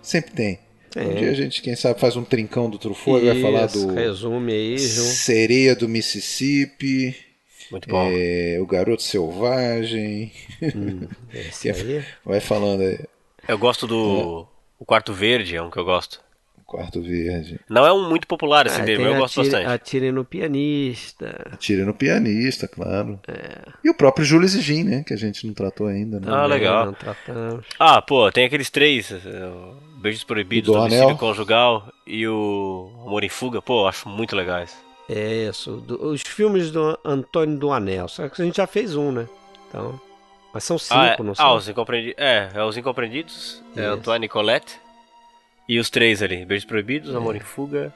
[0.02, 0.58] Sempre tem.
[0.96, 3.86] Um dia a gente, quem sabe, faz um trincão do Truffaut e vai falar Isso,
[3.86, 5.06] do Resume aí, João.
[5.06, 7.14] Sereia do Mississippi,
[7.70, 8.08] Muito bom.
[8.12, 10.32] é, o Garoto Selvagem.
[11.32, 12.04] Esse aí.
[12.24, 12.98] Vai falando aí.
[13.46, 14.46] Eu gosto do.
[14.78, 16.20] O Quarto Verde, é um que eu gosto.
[16.68, 17.58] Quarto Verde.
[17.66, 19.72] Não é um muito popular esse Ah, eu gosto atire, bastante.
[19.72, 21.56] Atire no pianista.
[21.58, 23.18] Tira no pianista, claro.
[23.26, 23.70] É.
[23.82, 25.02] E o próprio Jules e Jean, né?
[25.02, 26.26] Que a gente não tratou ainda, né?
[26.30, 26.84] Ah, legal.
[26.84, 27.64] Não tratamos.
[27.78, 29.16] Ah, pô, tem aqueles três: é,
[29.46, 31.16] o Beijos Proibidos, O do Domicílio Anel.
[31.16, 33.62] Conjugal e o Amor em Fuga.
[33.62, 34.76] Pô, acho muito legais.
[35.08, 35.78] É isso.
[35.78, 38.08] do- os filmes do Antônio do Anel.
[38.08, 39.26] Só que a gente já fez um, né?
[39.70, 39.98] Então.
[40.52, 41.56] Mas são cinco, ah, é, não ah, são?
[41.56, 42.18] os Incompreendidos.
[42.18, 43.90] É, é os Incompreendidos, é Isso.
[43.90, 44.78] Antoine e Colette.
[45.68, 47.92] E os três ali: Beijos Proibidos, Amor em Fuga.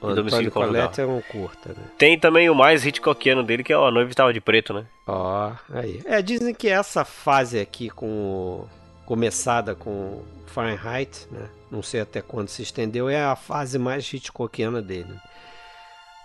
[0.00, 0.92] o e Domicílio Conjugal.
[0.96, 1.84] É um curta, né?
[1.96, 4.84] Tem também o mais Hitchcockiano dele, que é A Noiva Estava de Preto, né?
[5.06, 6.02] Ó, aí.
[6.04, 8.66] É, dizem que essa fase aqui com
[9.04, 11.48] começada com Fahrenheit, né?
[11.70, 15.14] Não sei até quando se estendeu, é a fase mais Hitchcockiana dele.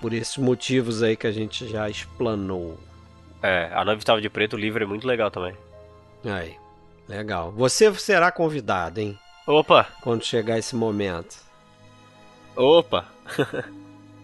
[0.02, 2.80] Por esses motivos aí que a gente já explanou.
[3.44, 5.56] É, A Noiva Estava de Preto, o livro é muito legal também.
[6.26, 6.56] Aí,
[7.08, 7.52] legal.
[7.52, 9.18] Você será convidado, hein?
[9.52, 11.38] Opa, Quando chegar esse momento.
[12.56, 13.06] opa.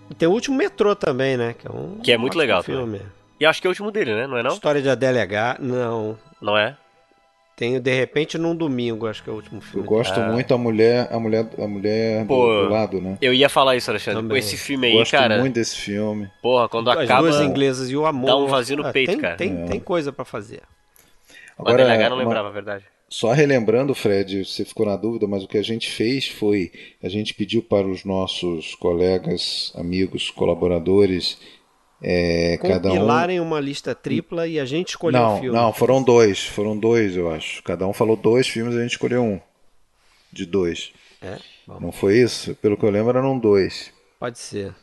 [0.10, 1.54] E tem o último metrô também, né?
[1.60, 3.02] Que é, um Que é muito legal filme.
[3.38, 4.26] E acho que é o último dele, né?
[4.26, 4.54] Não é não?
[4.54, 6.18] História de Adelegar, não.
[6.42, 6.78] Não é?
[7.58, 9.86] Tem de repente num domingo, acho que é o último Eu filme.
[9.86, 13.18] gosto muito a mulher, a mulher, a mulher do, Pô, do lado, né?
[13.22, 14.22] Eu ia falar isso, Alexandre.
[14.22, 14.30] Também.
[14.30, 15.40] Com esse filme aí, Gosto cara.
[15.40, 16.30] muito desse filme.
[16.42, 17.24] Porra, quando As acaba.
[17.24, 18.28] duas inglesas e o amor.
[18.28, 19.36] dá um vazio no Ah, peito, tem, cara.
[19.36, 19.66] Tem, É.
[19.66, 20.62] tem coisa pra fazer.
[21.58, 22.86] O ADLH não uma- lembrava, a verdade.
[23.10, 26.72] Só relembrando, Fred, você ficou na dúvida, mas o que a gente fez foi,
[27.02, 31.38] a gente pediu para os nossos colegas, amigos, colaboradores,
[32.04, 32.92] é, cada um...
[32.96, 35.58] Compilarem uma lista tripla e a gente escolheu Não, o filme.
[35.58, 37.64] não, foram dois, foram dois, eu acho.
[37.64, 39.40] Cada um falou dois filmes, a gente escolheu um.
[40.32, 40.92] De dois.
[41.22, 41.38] É?
[41.80, 42.54] Não foi isso?
[42.56, 43.92] Pelo que eu lembro, eram dois.
[44.20, 44.76] pode ser.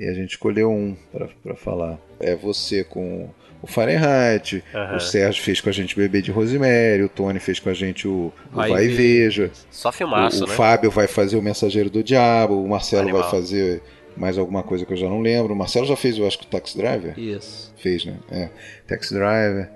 [0.00, 1.98] E a gente escolheu um para falar.
[2.18, 3.28] É você com
[3.60, 4.96] o Fahrenheit, Aham.
[4.96, 8.08] o Sérgio fez com a gente Bebê de Rosemary, o Tony fez com a gente
[8.08, 10.54] o, o Vai Vai, e Veja, Só o, filmaço, o né?
[10.54, 13.20] Fábio vai fazer o Mensageiro do Diabo, o Marcelo Animal.
[13.20, 13.82] vai fazer
[14.16, 15.52] mais alguma coisa que eu já não lembro.
[15.52, 17.18] O Marcelo já fez, eu acho que o Taxi Driver.
[17.18, 17.70] Isso.
[17.76, 18.14] Fez, né?
[18.30, 18.48] É,
[18.88, 19.68] Taxi Driver.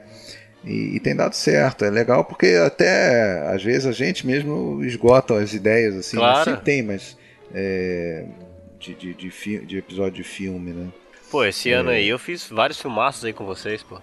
[0.65, 1.85] E, e tem dado certo.
[1.85, 6.17] É legal porque até às vezes a gente mesmo esgota as ideias assim.
[6.17, 6.39] Claro.
[6.39, 7.19] Não sempre tem, mas
[7.55, 8.25] é,
[8.85, 10.89] de, de, de, fi- de episódio de filme, né?
[11.31, 11.97] Pô, esse ano É.
[11.97, 13.99] aí eu fiz vários filmaços aí com vocês, pô.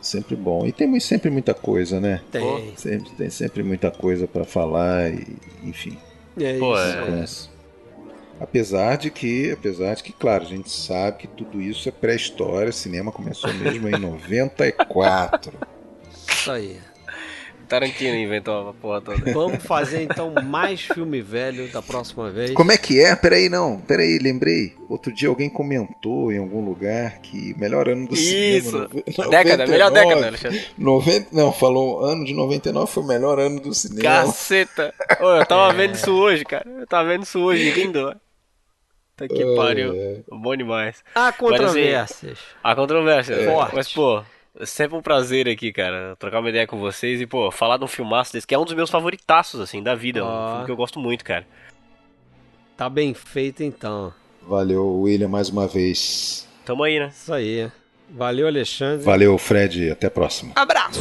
[0.00, 0.66] Sempre bom.
[0.66, 2.20] E tem sempre muita coisa, né?
[2.32, 2.72] Tem.
[2.76, 5.26] Sempre, tem sempre muita coisa pra falar e
[5.62, 5.96] enfim.
[6.40, 6.82] É Pô, isso.
[6.84, 6.98] é.
[7.02, 7.48] Acontece.
[8.40, 12.70] Apesar de que, apesar de que, claro, a gente sabe que tudo isso é pré-história,
[12.70, 15.52] o cinema começou mesmo em 94.
[16.28, 16.76] Isso aí.
[17.72, 19.32] Tarantino inventou a porra toda.
[19.32, 22.50] Vamos fazer então mais filme velho da próxima vez.
[22.52, 23.16] Como é que é?
[23.16, 24.74] Peraí, não, peraí, lembrei.
[24.90, 28.70] Outro dia alguém comentou em algum lugar que melhor ano do Isso!
[28.70, 28.78] cinema.
[29.16, 30.66] nove- Década, melhor 99, década, Alexandre.
[30.76, 34.02] 90, não, falou ano de 99 foi o melhor ano do cinema.
[34.02, 34.92] Caceta!
[35.18, 36.68] Ô, eu tava vendo isso hoje, cara.
[36.68, 38.14] Eu tava vendo isso hoje, rindo.
[39.16, 39.92] Tá que pariu.
[39.92, 40.24] ai.
[40.30, 41.02] Bom demais.
[41.14, 42.38] Há controvérsias.
[42.62, 43.34] A controvérsia.
[43.34, 43.44] É.
[43.46, 43.74] Forte.
[43.76, 44.22] Mas, pô,
[44.58, 47.84] é sempre um prazer aqui, cara, trocar uma ideia com vocês e, pô, falar de
[47.84, 50.20] um filmaço desse, que é um dos meus favoritaços, assim, da vida.
[50.20, 50.26] É Ó.
[50.26, 51.46] um filme que eu gosto muito, cara.
[52.76, 54.12] Tá bem feito então.
[54.46, 56.48] Valeu, William, mais uma vez.
[56.64, 57.08] Tamo aí, né?
[57.08, 57.70] Isso aí.
[58.10, 59.04] Valeu, Alexandre.
[59.04, 60.52] Valeu, Fred, até a próxima.
[60.54, 61.00] Abraço!